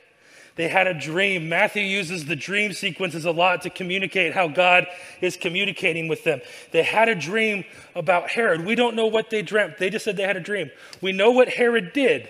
They 0.56 0.68
had 0.68 0.86
a 0.86 0.94
dream. 0.94 1.48
Matthew 1.48 1.82
uses 1.82 2.26
the 2.26 2.36
dream 2.36 2.72
sequences 2.72 3.24
a 3.24 3.32
lot 3.32 3.62
to 3.62 3.70
communicate 3.70 4.34
how 4.34 4.46
God 4.46 4.86
is 5.20 5.36
communicating 5.36 6.06
with 6.06 6.22
them. 6.22 6.40
They 6.70 6.84
had 6.84 7.08
a 7.08 7.14
dream 7.14 7.64
about 7.96 8.30
Herod. 8.30 8.64
We 8.64 8.76
don't 8.76 8.94
know 8.94 9.06
what 9.06 9.30
they 9.30 9.42
dreamt. 9.42 9.78
They 9.78 9.90
just 9.90 10.04
said 10.04 10.16
they 10.16 10.22
had 10.22 10.36
a 10.36 10.40
dream. 10.40 10.70
We 11.00 11.10
know 11.12 11.32
what 11.32 11.48
Herod 11.48 11.92
did. 11.92 12.28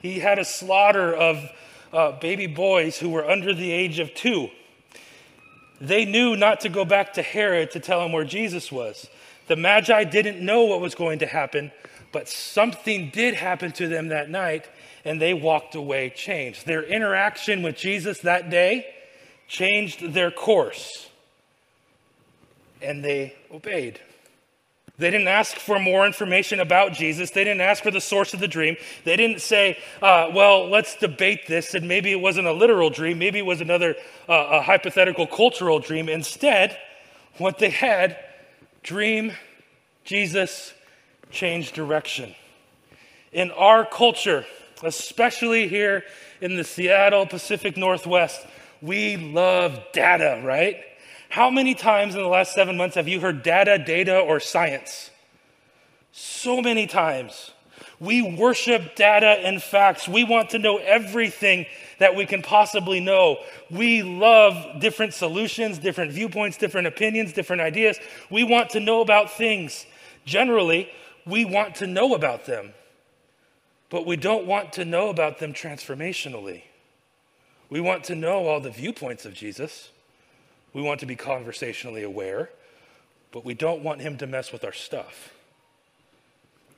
He 0.00 0.18
had 0.18 0.40
a 0.40 0.44
slaughter 0.44 1.14
of 1.14 1.38
uh, 1.92 2.12
baby 2.18 2.48
boys 2.48 2.98
who 2.98 3.10
were 3.10 3.28
under 3.28 3.54
the 3.54 3.70
age 3.70 4.00
of 4.00 4.12
two. 4.14 4.50
They 5.80 6.04
knew 6.04 6.36
not 6.36 6.60
to 6.60 6.68
go 6.68 6.84
back 6.84 7.14
to 7.14 7.22
Herod 7.22 7.72
to 7.72 7.80
tell 7.80 8.04
him 8.04 8.12
where 8.12 8.24
Jesus 8.24 8.72
was. 8.72 9.08
The 9.46 9.56
Magi 9.56 10.04
didn't 10.04 10.44
know 10.44 10.64
what 10.64 10.80
was 10.80 10.94
going 10.94 11.20
to 11.20 11.26
happen, 11.26 11.72
but 12.12 12.28
something 12.28 13.10
did 13.10 13.34
happen 13.34 13.72
to 13.72 13.88
them 13.88 14.08
that 14.08 14.30
night, 14.30 14.68
and 15.04 15.20
they 15.20 15.34
walked 15.34 15.74
away 15.74 16.10
changed. 16.10 16.66
Their 16.66 16.82
interaction 16.82 17.62
with 17.62 17.76
Jesus 17.76 18.20
that 18.20 18.50
day 18.50 18.86
changed 19.48 20.12
their 20.12 20.30
course. 20.30 21.08
and 22.82 23.04
they 23.04 23.34
obeyed. 23.52 24.00
They 24.98 25.10
didn't 25.10 25.28
ask 25.28 25.56
for 25.56 25.78
more 25.78 26.06
information 26.06 26.60
about 26.60 26.92
Jesus. 26.92 27.30
They 27.30 27.44
didn't 27.44 27.62
ask 27.62 27.82
for 27.82 27.90
the 27.90 28.00
source 28.00 28.34
of 28.34 28.40
the 28.40 28.48
dream. 28.48 28.76
They 29.04 29.16
didn't 29.16 29.40
say, 29.40 29.78
uh, 30.02 30.30
well, 30.34 30.68
let's 30.68 30.96
debate 30.96 31.46
this, 31.46 31.74
and 31.74 31.88
maybe 31.88 32.12
it 32.12 32.20
wasn't 32.20 32.46
a 32.46 32.52
literal 32.52 32.90
dream. 32.90 33.18
Maybe 33.18 33.38
it 33.38 33.46
was 33.46 33.60
another 33.60 33.96
uh, 34.28 34.32
a 34.32 34.62
hypothetical 34.62 35.26
cultural 35.26 35.78
dream. 35.80 36.08
Instead, 36.08 36.76
what 37.38 37.58
they 37.58 37.70
had 37.70 38.16
dream, 38.82 39.32
Jesus, 40.04 40.74
change 41.30 41.72
direction. 41.72 42.34
In 43.32 43.50
our 43.52 43.86
culture, 43.86 44.44
especially 44.82 45.68
here 45.68 46.04
in 46.40 46.56
the 46.56 46.64
Seattle 46.64 47.26
Pacific 47.26 47.76
Northwest, 47.76 48.46
we 48.80 49.16
love 49.16 49.80
data, 49.92 50.40
right? 50.44 50.76
How 51.28 51.50
many 51.50 51.74
times 51.74 52.14
in 52.14 52.20
the 52.20 52.28
last 52.28 52.54
seven 52.54 52.76
months 52.76 52.96
have 52.96 53.08
you 53.08 53.20
heard 53.20 53.42
data, 53.42 53.78
data, 53.78 54.18
or 54.18 54.40
science? 54.40 55.10
So 56.12 56.60
many 56.60 56.86
times. 56.86 57.52
We 58.00 58.20
worship 58.20 58.96
data 58.96 59.28
and 59.28 59.62
facts. 59.62 60.08
We 60.08 60.24
want 60.24 60.50
to 60.50 60.58
know 60.58 60.78
everything 60.78 61.66
that 62.00 62.16
we 62.16 62.26
can 62.26 62.42
possibly 62.42 62.98
know. 62.98 63.38
We 63.70 64.02
love 64.02 64.80
different 64.80 65.14
solutions, 65.14 65.78
different 65.78 66.10
viewpoints, 66.10 66.56
different 66.56 66.88
opinions, 66.88 67.32
different 67.32 67.62
ideas. 67.62 67.98
We 68.28 68.42
want 68.42 68.70
to 68.70 68.80
know 68.80 69.02
about 69.02 69.30
things. 69.30 69.86
Generally, 70.24 70.90
we 71.24 71.44
want 71.44 71.76
to 71.76 71.86
know 71.86 72.14
about 72.14 72.44
them, 72.44 72.72
but 73.92 74.06
we 74.06 74.16
don't 74.16 74.46
want 74.46 74.72
to 74.72 74.86
know 74.86 75.10
about 75.10 75.38
them 75.38 75.52
transformationally. 75.52 76.62
We 77.68 77.78
want 77.78 78.04
to 78.04 78.14
know 78.14 78.46
all 78.46 78.58
the 78.58 78.70
viewpoints 78.70 79.26
of 79.26 79.34
Jesus. 79.34 79.90
We 80.72 80.80
want 80.80 81.00
to 81.00 81.06
be 81.06 81.14
conversationally 81.14 82.02
aware, 82.02 82.48
but 83.32 83.44
we 83.44 83.52
don't 83.52 83.82
want 83.82 84.00
him 84.00 84.16
to 84.16 84.26
mess 84.26 84.50
with 84.50 84.64
our 84.64 84.72
stuff. 84.72 85.34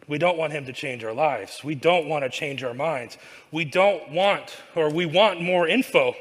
We 0.09 0.19
don't 0.19 0.37
want 0.37 0.55
him 0.55 0.67
to 0.67 0.73
change 0.73 1.05
our 1.05 1.13
lives. 1.13 1.63
We 1.63 1.77
don't 1.77 2.09
want 2.09 2.25
to 2.25 2.31
change 2.31 2.65
our 2.65 2.75
minds. 2.75 3.17
We 3.53 3.65
don't 3.65 4.11
want, 4.11 4.57
or 4.75 4.91
we 4.93 5.07
want 5.07 5.41
more 5.41 5.69
info. 5.69 6.15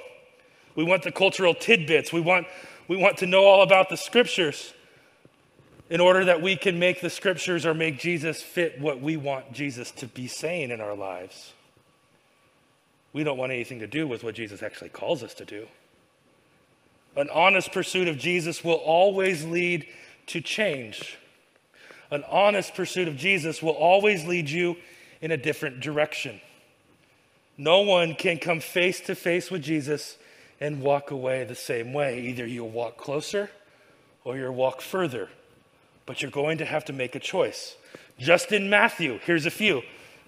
We 0.76 0.84
want 0.84 1.02
the 1.02 1.12
cultural 1.12 1.56
tidbits. 1.56 2.14
We 2.14 2.22
want, 2.22 2.46
we 2.88 2.98
want 2.98 3.18
to 3.18 3.26
know 3.26 3.46
all 3.46 3.64
about 3.64 3.90
the 3.90 3.98
scriptures 3.98 4.76
in 5.94 6.02
order 6.02 6.26
that 6.26 6.42
we 6.42 6.56
can 6.56 6.80
make 6.80 7.02
the 7.02 7.10
scriptures 7.10 7.68
or 7.68 7.76
make 7.76 8.00
Jesus 8.00 8.42
fit 8.42 8.82
what 8.82 9.00
we 9.00 9.16
want 9.16 9.54
Jesus 9.54 9.92
to 9.92 10.08
be 10.08 10.26
saying 10.26 10.72
in 10.72 10.82
our 10.82 10.96
lives. 10.96 11.54
We 13.14 13.24
don't 13.24 13.38
want 13.38 13.52
anything 13.52 13.78
to 13.78 13.86
do 13.86 14.08
with 14.08 14.24
what 14.24 14.34
Jesus 14.34 14.64
actually 14.64 14.90
calls 14.90 15.22
us 15.22 15.36
to 15.36 15.46
do. 15.46 15.68
An 17.16 17.30
honest 17.30 17.72
pursuit 17.72 18.08
of 18.08 18.18
Jesus 18.18 18.64
will 18.64 18.74
always 18.74 19.46
lead 19.46 19.86
to 20.26 20.42
change. 20.42 21.20
An 22.10 22.24
honest 22.28 22.74
pursuit 22.74 23.08
of 23.08 23.16
Jesus 23.16 23.62
will 23.62 23.74
always 23.74 24.26
lead 24.26 24.50
you 24.50 24.78
in 25.22 25.30
a 25.30 25.38
different 25.38 25.80
direction. 25.80 26.42
No 27.56 27.82
one 27.82 28.16
can 28.16 28.40
come 28.40 28.62
face 28.62 29.00
to 29.02 29.14
face 29.14 29.52
with 29.52 29.62
Jesus 29.62 30.18
and 30.60 30.82
walk 30.82 31.12
away 31.12 31.44
the 31.44 31.54
same 31.54 31.94
way. 31.94 32.20
Either 32.22 32.48
you'll 32.48 32.72
walk 32.72 32.98
closer 32.98 33.52
or 34.24 34.36
you'll 34.38 34.56
walk 34.56 34.82
further, 34.82 35.30
but 36.06 36.22
you're 36.22 36.32
going 36.32 36.58
to 36.58 36.66
have 36.66 36.86
to 36.86 36.94
make 36.94 37.16
a 37.16 37.20
choice. 37.20 37.76
Just 38.20 38.52
in 38.52 38.70
Matthew, 38.70 39.20
here's 39.26 39.46
a 39.46 39.52
few. 39.52 39.82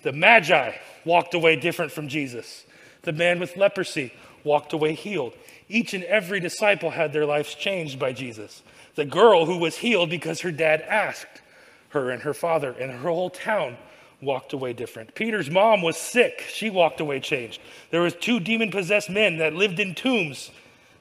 The 0.04 0.12
Magi 0.12 0.74
walked 1.04 1.34
away 1.34 1.56
different 1.56 1.92
from 1.92 2.08
Jesus. 2.08 2.66
The 3.04 3.14
man 3.14 3.40
with 3.40 3.58
leprosy 3.58 4.14
walked 4.44 4.74
away 4.74 4.94
healed. 4.94 5.34
Each 5.68 5.94
and 5.94 6.04
every 6.04 6.40
disciple 6.40 6.92
had 6.92 7.14
their 7.14 7.26
lives 7.26 7.56
changed 7.56 8.00
by 8.00 8.14
Jesus. 8.14 8.62
The 8.96 9.06
girl 9.06 9.46
who 9.46 9.58
was 9.58 9.78
healed 9.78 10.10
because 10.10 10.42
her 10.42 10.52
dad 10.52 10.82
asked 10.82 11.42
her 11.90 12.12
and 12.12 12.22
her 12.22 12.34
father, 12.34 12.72
and 12.72 12.92
her 12.92 13.10
whole 13.10 13.30
town 13.30 13.78
walked 14.22 14.54
away 14.54 14.74
different. 14.74 15.16
Peter's 15.16 15.50
mom 15.50 15.82
was 15.82 15.98
sick. 15.98 16.44
She 16.48 16.70
walked 16.70 17.00
away 17.00 17.20
changed. 17.20 17.62
There 17.92 18.02
was 18.02 18.14
two 18.16 18.40
demon-possessed 18.40 19.10
men 19.10 19.38
that 19.38 19.54
lived 19.54 19.80
in 19.80 19.96
tombs. 19.96 20.52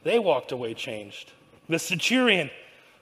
They 0.03 0.19
walked 0.19 0.53
away 0.53 0.75
changed. 0.75 1.33
The 1.69 1.79
centurion 1.79 2.51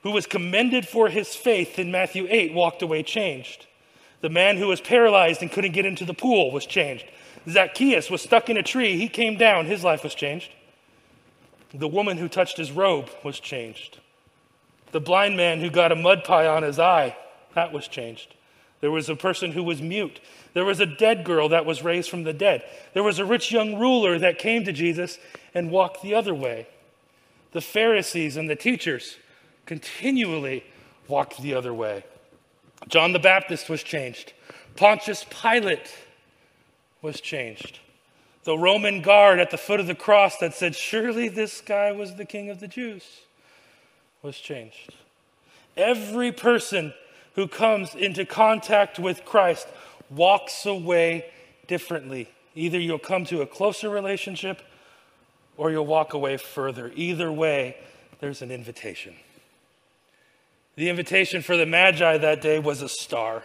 who 0.03 0.11
was 0.11 0.27
commended 0.27 0.87
for 0.87 1.09
his 1.09 1.33
faith 1.33 1.79
in 1.79 1.91
Matthew 1.91 2.27
8 2.29 2.53
walked 2.53 2.81
away 2.81 3.03
changed. 3.03 3.65
The 4.21 4.29
man 4.29 4.57
who 4.57 4.67
was 4.67 4.81
paralyzed 4.81 5.41
and 5.41 5.51
couldn't 5.51 5.71
get 5.71 5.85
into 5.85 6.05
the 6.05 6.13
pool 6.13 6.51
was 6.51 6.65
changed. 6.65 7.05
Zacchaeus 7.49 8.09
was 8.09 8.21
stuck 8.21 8.49
in 8.49 8.57
a 8.57 8.63
tree. 8.63 8.97
He 8.97 9.09
came 9.09 9.37
down. 9.37 9.65
His 9.65 9.83
life 9.83 10.03
was 10.03 10.15
changed. 10.15 10.49
The 11.73 11.87
woman 11.87 12.17
who 12.17 12.27
touched 12.27 12.57
his 12.57 12.71
robe 12.71 13.09
was 13.23 13.39
changed. 13.39 13.99
The 14.91 14.99
blind 14.99 15.35
man 15.35 15.59
who 15.59 15.69
got 15.69 15.91
a 15.91 15.95
mud 15.95 16.23
pie 16.23 16.47
on 16.47 16.63
his 16.63 16.79
eye, 16.79 17.17
that 17.55 17.73
was 17.73 17.87
changed. 17.87 18.35
There 18.81 18.91
was 18.91 19.09
a 19.09 19.15
person 19.15 19.53
who 19.53 19.63
was 19.63 19.81
mute. 19.81 20.19
There 20.53 20.65
was 20.65 20.79
a 20.79 20.85
dead 20.85 21.23
girl 21.23 21.49
that 21.49 21.65
was 21.65 21.83
raised 21.83 22.09
from 22.09 22.23
the 22.23 22.33
dead. 22.33 22.63
There 22.93 23.03
was 23.03 23.17
a 23.17 23.25
rich 23.25 23.51
young 23.51 23.79
ruler 23.79 24.19
that 24.19 24.37
came 24.37 24.65
to 24.65 24.73
Jesus 24.73 25.17
and 25.53 25.71
walked 25.71 26.01
the 26.01 26.13
other 26.13 26.35
way. 26.35 26.67
The 27.53 27.61
Pharisees 27.61 28.37
and 28.37 28.49
the 28.49 28.55
teachers 28.55 29.17
continually 29.65 30.63
walked 31.07 31.41
the 31.41 31.53
other 31.53 31.73
way. 31.73 32.03
John 32.87 33.13
the 33.13 33.19
Baptist 33.19 33.69
was 33.69 33.83
changed. 33.83 34.33
Pontius 34.75 35.25
Pilate 35.29 35.93
was 37.01 37.21
changed 37.21 37.79
the 38.43 38.57
Roman 38.57 39.01
guard 39.01 39.39
at 39.39 39.51
the 39.51 39.57
foot 39.57 39.79
of 39.79 39.87
the 39.87 39.95
cross 39.95 40.37
that 40.37 40.53
said, 40.53 40.75
Surely 40.75 41.29
this 41.29 41.61
guy 41.61 41.91
was 41.91 42.15
the 42.15 42.25
king 42.25 42.49
of 42.49 42.59
the 42.59 42.67
Jews, 42.67 43.21
was 44.21 44.37
changed. 44.37 44.93
Every 45.77 46.31
person 46.31 46.93
who 47.35 47.47
comes 47.47 47.95
into 47.95 48.25
contact 48.25 48.99
with 48.99 49.25
Christ 49.25 49.67
walks 50.09 50.65
away 50.65 51.25
differently. 51.67 52.29
Either 52.55 52.79
you'll 52.79 52.99
come 52.99 53.25
to 53.25 53.41
a 53.41 53.47
closer 53.47 53.89
relationship 53.89 54.61
or 55.57 55.71
you'll 55.71 55.85
walk 55.85 56.13
away 56.13 56.37
further. 56.37 56.91
Either 56.95 57.31
way, 57.31 57.77
there's 58.19 58.41
an 58.41 58.51
invitation. 58.51 59.15
The 60.75 60.89
invitation 60.89 61.41
for 61.41 61.55
the 61.55 61.65
Magi 61.65 62.17
that 62.17 62.41
day 62.41 62.59
was 62.59 62.81
a 62.81 62.89
star. 62.89 63.43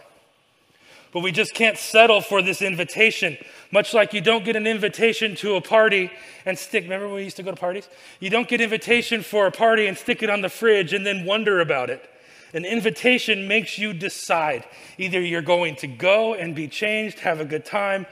But 1.11 1.21
we 1.21 1.31
just 1.31 1.53
can't 1.53 1.77
settle 1.77 2.21
for 2.21 2.41
this 2.41 2.61
invitation. 2.61 3.37
Much 3.71 3.93
like 3.93 4.13
you 4.13 4.21
don't 4.21 4.45
get 4.45 4.55
an 4.55 4.67
invitation 4.67 5.35
to 5.37 5.55
a 5.55 5.61
party 5.61 6.11
and 6.45 6.57
stick, 6.57 6.83
remember 6.83 7.07
when 7.07 7.15
we 7.15 7.23
used 7.23 7.37
to 7.37 7.43
go 7.43 7.51
to 7.51 7.57
parties? 7.57 7.89
You 8.19 8.29
don't 8.29 8.47
get 8.47 8.61
invitation 8.61 9.23
for 9.23 9.47
a 9.47 9.51
party 9.51 9.87
and 9.87 9.97
stick 9.97 10.21
it 10.21 10.29
on 10.29 10.41
the 10.41 10.49
fridge 10.49 10.93
and 10.93 11.05
then 11.05 11.25
wonder 11.25 11.61
about 11.61 11.89
it. 11.89 12.07
An 12.53 12.65
invitation 12.65 13.47
makes 13.47 13.77
you 13.77 13.93
decide. 13.93 14.65
Either 14.97 15.19
you're 15.21 15.41
going 15.41 15.75
to 15.77 15.87
go 15.87 16.33
and 16.33 16.55
be 16.55 16.67
changed, 16.67 17.19
have 17.19 17.39
a 17.39 17.45
good 17.45 17.65
time, 17.65 18.05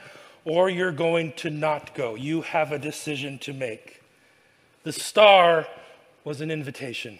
or 0.44 0.70
you're 0.70 0.92
going 0.92 1.32
to 1.32 1.50
not 1.50 1.94
go. 1.94 2.14
You 2.14 2.42
have 2.42 2.72
a 2.72 2.78
decision 2.78 3.38
to 3.40 3.52
make. 3.52 4.00
The 4.84 4.92
star 4.92 5.66
was 6.24 6.40
an 6.40 6.50
invitation, 6.50 7.18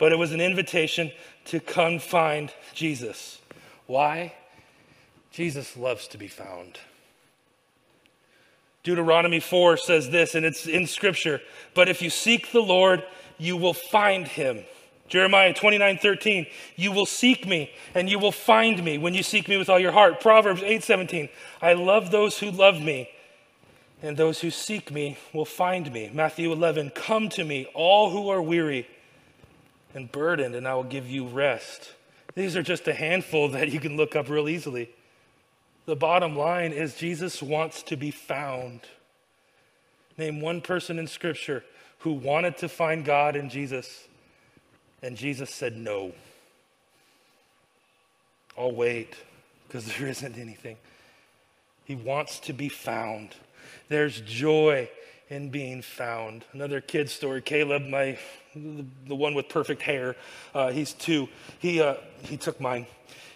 but 0.00 0.12
it 0.12 0.18
was 0.18 0.32
an 0.32 0.40
invitation 0.40 1.12
to 1.44 1.60
come 1.60 2.00
find 2.00 2.50
Jesus. 2.74 3.40
Why? 3.86 4.32
Jesus 5.30 5.76
loves 5.76 6.08
to 6.08 6.18
be 6.18 6.26
found. 6.26 6.80
Deuteronomy 8.82 9.40
4 9.40 9.76
says 9.76 10.08
this, 10.08 10.34
and 10.34 10.46
it's 10.46 10.66
in 10.66 10.86
scripture, 10.86 11.40
but 11.74 11.88
if 11.88 12.00
you 12.00 12.08
seek 12.08 12.50
the 12.50 12.62
Lord, 12.62 13.04
you 13.36 13.58
will 13.58 13.74
find 13.74 14.26
him. 14.26 14.64
Jeremiah 15.06 15.52
29 15.52 15.98
13, 15.98 16.46
you 16.76 16.92
will 16.92 17.04
seek 17.04 17.46
me 17.46 17.70
and 17.94 18.08
you 18.08 18.18
will 18.18 18.32
find 18.32 18.82
me 18.82 18.96
when 18.96 19.12
you 19.12 19.24
seek 19.24 19.48
me 19.48 19.56
with 19.56 19.68
all 19.68 19.78
your 19.78 19.92
heart. 19.92 20.20
Proverbs 20.20 20.62
8 20.62 20.82
17, 20.82 21.28
I 21.60 21.74
love 21.74 22.10
those 22.10 22.38
who 22.38 22.50
love 22.50 22.80
me, 22.80 23.10
and 24.02 24.16
those 24.16 24.40
who 24.40 24.50
seek 24.50 24.90
me 24.90 25.18
will 25.34 25.44
find 25.44 25.92
me. 25.92 26.10
Matthew 26.14 26.52
11, 26.52 26.90
come 26.90 27.28
to 27.30 27.44
me, 27.44 27.68
all 27.74 28.10
who 28.10 28.30
are 28.30 28.40
weary 28.40 28.86
and 29.94 30.10
burdened, 30.10 30.54
and 30.54 30.66
I 30.66 30.74
will 30.74 30.84
give 30.84 31.08
you 31.08 31.26
rest. 31.26 31.92
These 32.34 32.56
are 32.56 32.62
just 32.62 32.86
a 32.88 32.94
handful 32.94 33.48
that 33.48 33.70
you 33.70 33.80
can 33.80 33.96
look 33.96 34.14
up 34.14 34.28
real 34.28 34.48
easily. 34.48 34.90
The 35.86 35.96
bottom 35.96 36.36
line 36.36 36.72
is 36.72 36.94
Jesus 36.94 37.42
wants 37.42 37.82
to 37.84 37.96
be 37.96 38.10
found. 38.10 38.82
Name 40.16 40.40
one 40.40 40.60
person 40.60 40.98
in 40.98 41.06
Scripture 41.06 41.64
who 42.00 42.12
wanted 42.12 42.56
to 42.58 42.68
find 42.68 43.04
God 43.04 43.36
in 43.36 43.50
Jesus, 43.50 44.08
and 45.02 45.16
Jesus 45.16 45.50
said 45.50 45.76
no. 45.76 46.12
I'll 48.56 48.72
wait 48.72 49.14
because 49.66 49.86
there 49.86 50.06
isn't 50.08 50.38
anything. 50.38 50.76
He 51.84 51.94
wants 51.96 52.38
to 52.40 52.52
be 52.52 52.68
found. 52.68 53.30
There's 53.88 54.20
joy 54.20 54.88
in 55.30 55.48
being 55.48 55.80
found. 55.80 56.44
Another 56.52 56.80
kid 56.80 57.08
story. 57.08 57.40
Caleb, 57.40 57.86
my 57.86 58.18
the 58.54 59.14
one 59.14 59.34
with 59.34 59.48
perfect 59.48 59.80
hair, 59.80 60.16
uh, 60.54 60.70
he's 60.70 60.92
two. 60.92 61.28
He 61.60 61.80
uh, 61.80 61.94
he 62.24 62.36
took 62.36 62.60
mine, 62.60 62.86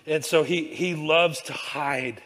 and 0.07 0.25
so 0.25 0.43
he 0.43 0.65
he 0.75 0.95
loves 0.95 1.41
to 1.43 1.53
hide. 1.53 2.21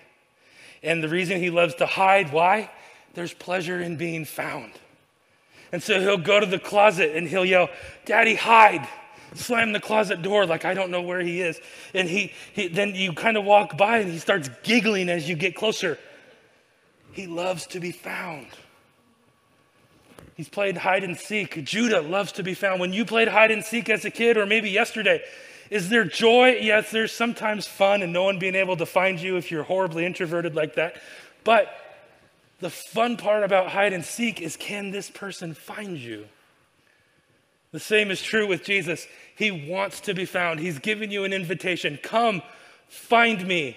And 0.82 1.02
the 1.02 1.08
reason 1.08 1.38
he 1.38 1.50
loves 1.50 1.74
to 1.76 1.86
hide, 1.86 2.32
why? 2.32 2.70
There's 3.14 3.34
pleasure 3.34 3.80
in 3.80 3.96
being 3.96 4.24
found. 4.24 4.72
And 5.72 5.82
so 5.82 6.00
he'll 6.00 6.16
go 6.16 6.38
to 6.40 6.46
the 6.46 6.58
closet 6.58 7.16
and 7.16 7.28
he'll 7.28 7.44
yell, 7.44 7.68
Daddy, 8.06 8.36
hide. 8.36 8.86
slam 9.34 9.72
the 9.72 9.80
closet 9.80 10.22
door 10.22 10.46
like 10.46 10.64
I 10.64 10.74
don't 10.74 10.90
know 10.90 11.02
where 11.02 11.20
he 11.20 11.42
is. 11.42 11.60
And 11.94 12.08
he, 12.08 12.32
he 12.52 12.68
then 12.68 12.94
you 12.94 13.12
kind 13.12 13.36
of 13.36 13.44
walk 13.44 13.76
by 13.76 13.98
and 13.98 14.10
he 14.10 14.18
starts 14.18 14.48
giggling 14.62 15.08
as 15.08 15.28
you 15.28 15.34
get 15.34 15.56
closer. 15.56 15.98
He 17.12 17.26
loves 17.26 17.66
to 17.68 17.80
be 17.80 17.90
found. 17.90 18.46
He's 20.38 20.48
played 20.48 20.76
hide 20.76 21.02
and 21.02 21.18
seek. 21.18 21.64
Judah 21.64 22.00
loves 22.00 22.30
to 22.32 22.44
be 22.44 22.54
found. 22.54 22.78
When 22.78 22.92
you 22.92 23.04
played 23.04 23.26
hide 23.26 23.50
and 23.50 23.64
seek 23.64 23.88
as 23.88 24.04
a 24.04 24.10
kid, 24.10 24.36
or 24.36 24.46
maybe 24.46 24.70
yesterday, 24.70 25.20
is 25.68 25.88
there 25.88 26.04
joy? 26.04 26.58
Yes, 26.60 26.92
there's 26.92 27.10
sometimes 27.10 27.66
fun 27.66 28.02
and 28.02 28.12
no 28.12 28.22
one 28.22 28.38
being 28.38 28.54
able 28.54 28.76
to 28.76 28.86
find 28.86 29.18
you 29.18 29.36
if 29.36 29.50
you're 29.50 29.64
horribly 29.64 30.06
introverted 30.06 30.54
like 30.54 30.76
that. 30.76 30.94
But 31.42 31.68
the 32.60 32.70
fun 32.70 33.16
part 33.16 33.42
about 33.42 33.70
hide 33.70 33.92
and 33.92 34.04
seek 34.04 34.40
is 34.40 34.56
can 34.56 34.92
this 34.92 35.10
person 35.10 35.54
find 35.54 35.98
you? 35.98 36.26
The 37.72 37.80
same 37.80 38.12
is 38.12 38.22
true 38.22 38.46
with 38.46 38.62
Jesus. 38.62 39.08
He 39.34 39.50
wants 39.50 39.98
to 40.02 40.14
be 40.14 40.24
found. 40.24 40.60
He's 40.60 40.78
given 40.78 41.10
you 41.10 41.24
an 41.24 41.32
invitation. 41.32 41.98
Come, 42.00 42.42
find 42.86 43.44
me, 43.44 43.76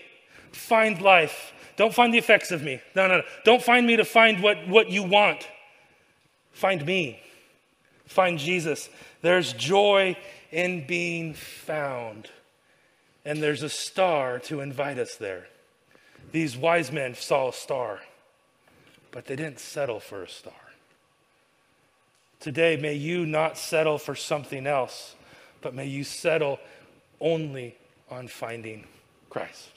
find 0.52 1.02
life. 1.02 1.54
Don't 1.76 1.96
find 1.96 2.14
the 2.14 2.20
effects 2.20 2.52
of 2.52 2.62
me. 2.62 2.80
No, 2.96 3.08
no, 3.08 3.18
no. 3.18 3.24
Don't 3.46 3.64
find 3.64 3.88
me 3.88 3.96
to 3.96 4.06
find 4.06 4.44
what, 4.44 4.68
what 4.68 4.92
you 4.92 5.02
want. 5.02 5.48
Find 6.52 6.86
me. 6.86 7.22
Find 8.06 8.38
Jesus. 8.38 8.90
There's 9.22 9.54
joy 9.54 10.18
in 10.52 10.86
being 10.86 11.34
found. 11.34 12.30
And 13.24 13.42
there's 13.42 13.64
a 13.64 13.70
star 13.70 14.40
to 14.40 14.62
invite 14.62 14.98
us 14.98 15.16
there. 15.16 15.48
These 16.32 16.58
wise 16.58 16.92
men 16.92 17.16
saw 17.16 17.50
a 17.50 17.54
star, 17.54 18.00
but 19.12 19.26
they 19.26 19.36
didn't 19.36 19.60
settle 19.60 20.00
for 20.00 20.24
a 20.24 20.30
star. 20.30 20.54
Today, 22.40 22.78
may 22.78 22.96
you 22.96 23.26
not 23.26 23.58
settle 23.58 23.98
for 23.98 24.16
something 24.16 24.66
else, 24.66 25.16
but 25.62 25.76
may 25.76 25.86
you 25.86 26.04
settle 26.04 26.60
only 27.20 27.76
on 28.10 28.28
finding 28.28 28.86
Christ. 29.30 29.70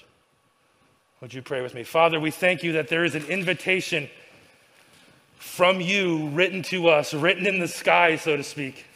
Would 1.20 1.34
you 1.34 1.42
pray 1.42 1.60
with 1.60 1.74
me? 1.74 1.84
Father, 1.84 2.18
we 2.18 2.30
thank 2.30 2.62
you 2.62 2.72
that 2.72 2.88
there 2.88 3.04
is 3.04 3.14
an 3.14 3.24
invitation 3.26 4.08
from 5.44 5.80
you 5.80 6.30
written 6.30 6.62
to 6.62 6.88
us, 6.88 7.14
written 7.14 7.46
in 7.46 7.60
the 7.60 7.68
sky, 7.68 8.16
so 8.16 8.36
to 8.36 8.42
speak, 8.42 8.86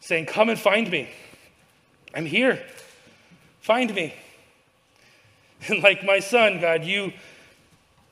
saying, 0.00 0.26
Come 0.26 0.48
and 0.48 0.58
find 0.58 0.90
me. 0.90 1.08
I'm 2.12 2.26
here. 2.26 2.60
Find 3.60 3.94
me. 3.94 4.14
And 5.68 5.82
like 5.82 6.02
my 6.02 6.20
son, 6.20 6.58
God, 6.58 6.84
you 6.84 7.12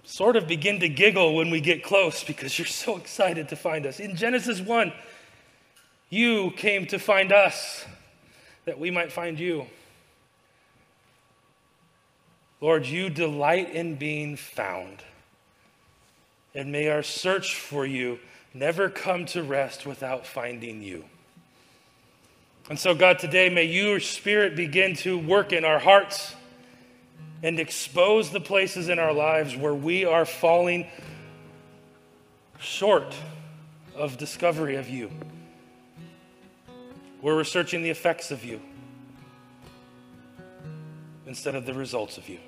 sort 0.05 0.37
of 0.37 0.47
begin 0.47 0.81
to 0.81 0.89
giggle 0.89 1.35
when 1.35 1.51
we 1.51 1.63
get 1.63 1.83
close 1.83 2.23
because 2.23 2.59
you're 2.59 2.67
so 2.67 2.99
excited 2.99 3.49
to 3.49 3.57
find 3.57 3.87
us. 3.87 4.01
In 4.01 4.17
Genesis 4.17 4.61
1, 4.61 4.93
you 6.11 6.51
came 6.59 6.87
to 6.89 6.99
find 6.99 7.33
us 7.33 7.87
that 8.67 8.79
we 8.79 8.91
might 8.91 9.11
find 9.11 9.41
you. 9.41 9.65
Lord, 12.61 12.85
you 12.85 13.09
delight 13.09 13.71
in 13.71 13.95
being 13.95 14.37
found. 14.37 15.03
And 16.55 16.73
may 16.73 16.89
our 16.89 17.03
search 17.03 17.55
for 17.55 17.87
you 17.87 18.19
never 18.55 18.89
come 18.89 19.27
to 19.27 19.43
rest 19.43 19.87
without 19.87 20.27
finding 20.27 20.83
you. 20.83 21.05
And 22.69 22.79
so, 22.79 22.95
God, 22.95 23.19
today 23.19 23.49
may 23.49 23.65
your 23.65 24.01
spirit 24.01 24.57
begin 24.57 24.95
to 24.97 25.19
work 25.19 25.53
in 25.53 25.65
our 25.65 25.79
hearts 25.79 26.35
and 27.43 27.59
expose 27.59 28.31
the 28.31 28.41
places 28.41 28.89
in 28.89 28.99
our 28.99 29.13
lives 29.13 29.57
where 29.57 29.75
we 29.75 30.05
are 30.05 30.25
falling 30.25 30.87
short 32.59 33.15
of 33.95 34.19
discovery 34.19 34.77
of 34.77 34.89
you, 34.89 35.11
where 37.21 37.35
we're 37.35 37.45
searching 37.45 37.83
the 37.83 37.91
effects 37.91 38.31
of 38.31 38.45
you 38.45 38.61
instead 41.27 41.55
of 41.55 41.65
the 41.65 41.75
results 41.75 42.19
of 42.19 42.29
you. 42.29 42.39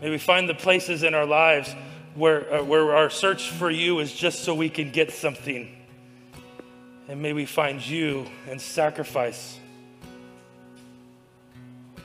May 0.00 0.10
we 0.10 0.18
find 0.18 0.48
the 0.48 0.54
places 0.54 1.02
in 1.02 1.14
our 1.14 1.26
lives 1.26 1.74
where, 2.14 2.52
uh, 2.52 2.62
where 2.62 2.94
our 2.94 3.10
search 3.10 3.50
for 3.50 3.70
you 3.70 4.00
is 4.00 4.12
just 4.12 4.44
so 4.44 4.54
we 4.54 4.68
can 4.68 4.90
get 4.90 5.12
something. 5.12 5.68
And 7.08 7.20
may 7.20 7.32
we 7.32 7.46
find 7.46 7.84
you 7.84 8.26
and 8.48 8.60
sacrifice 8.60 9.58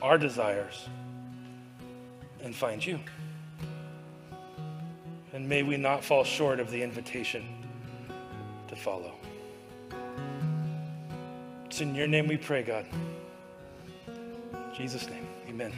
our 0.02 0.18
desires 0.18 0.88
and 2.42 2.54
find 2.54 2.84
you. 2.84 3.00
And 5.32 5.48
may 5.48 5.62
we 5.62 5.76
not 5.76 6.04
fall 6.04 6.24
short 6.24 6.58
of 6.60 6.70
the 6.70 6.82
invitation 6.82 7.44
to 8.68 8.76
follow. 8.76 9.12
It's 11.66 11.80
in 11.80 11.94
your 11.94 12.08
name 12.08 12.26
we 12.26 12.36
pray, 12.36 12.62
God. 12.62 12.86
In 14.08 14.74
Jesus' 14.74 15.08
name, 15.08 15.26
amen. 15.48 15.72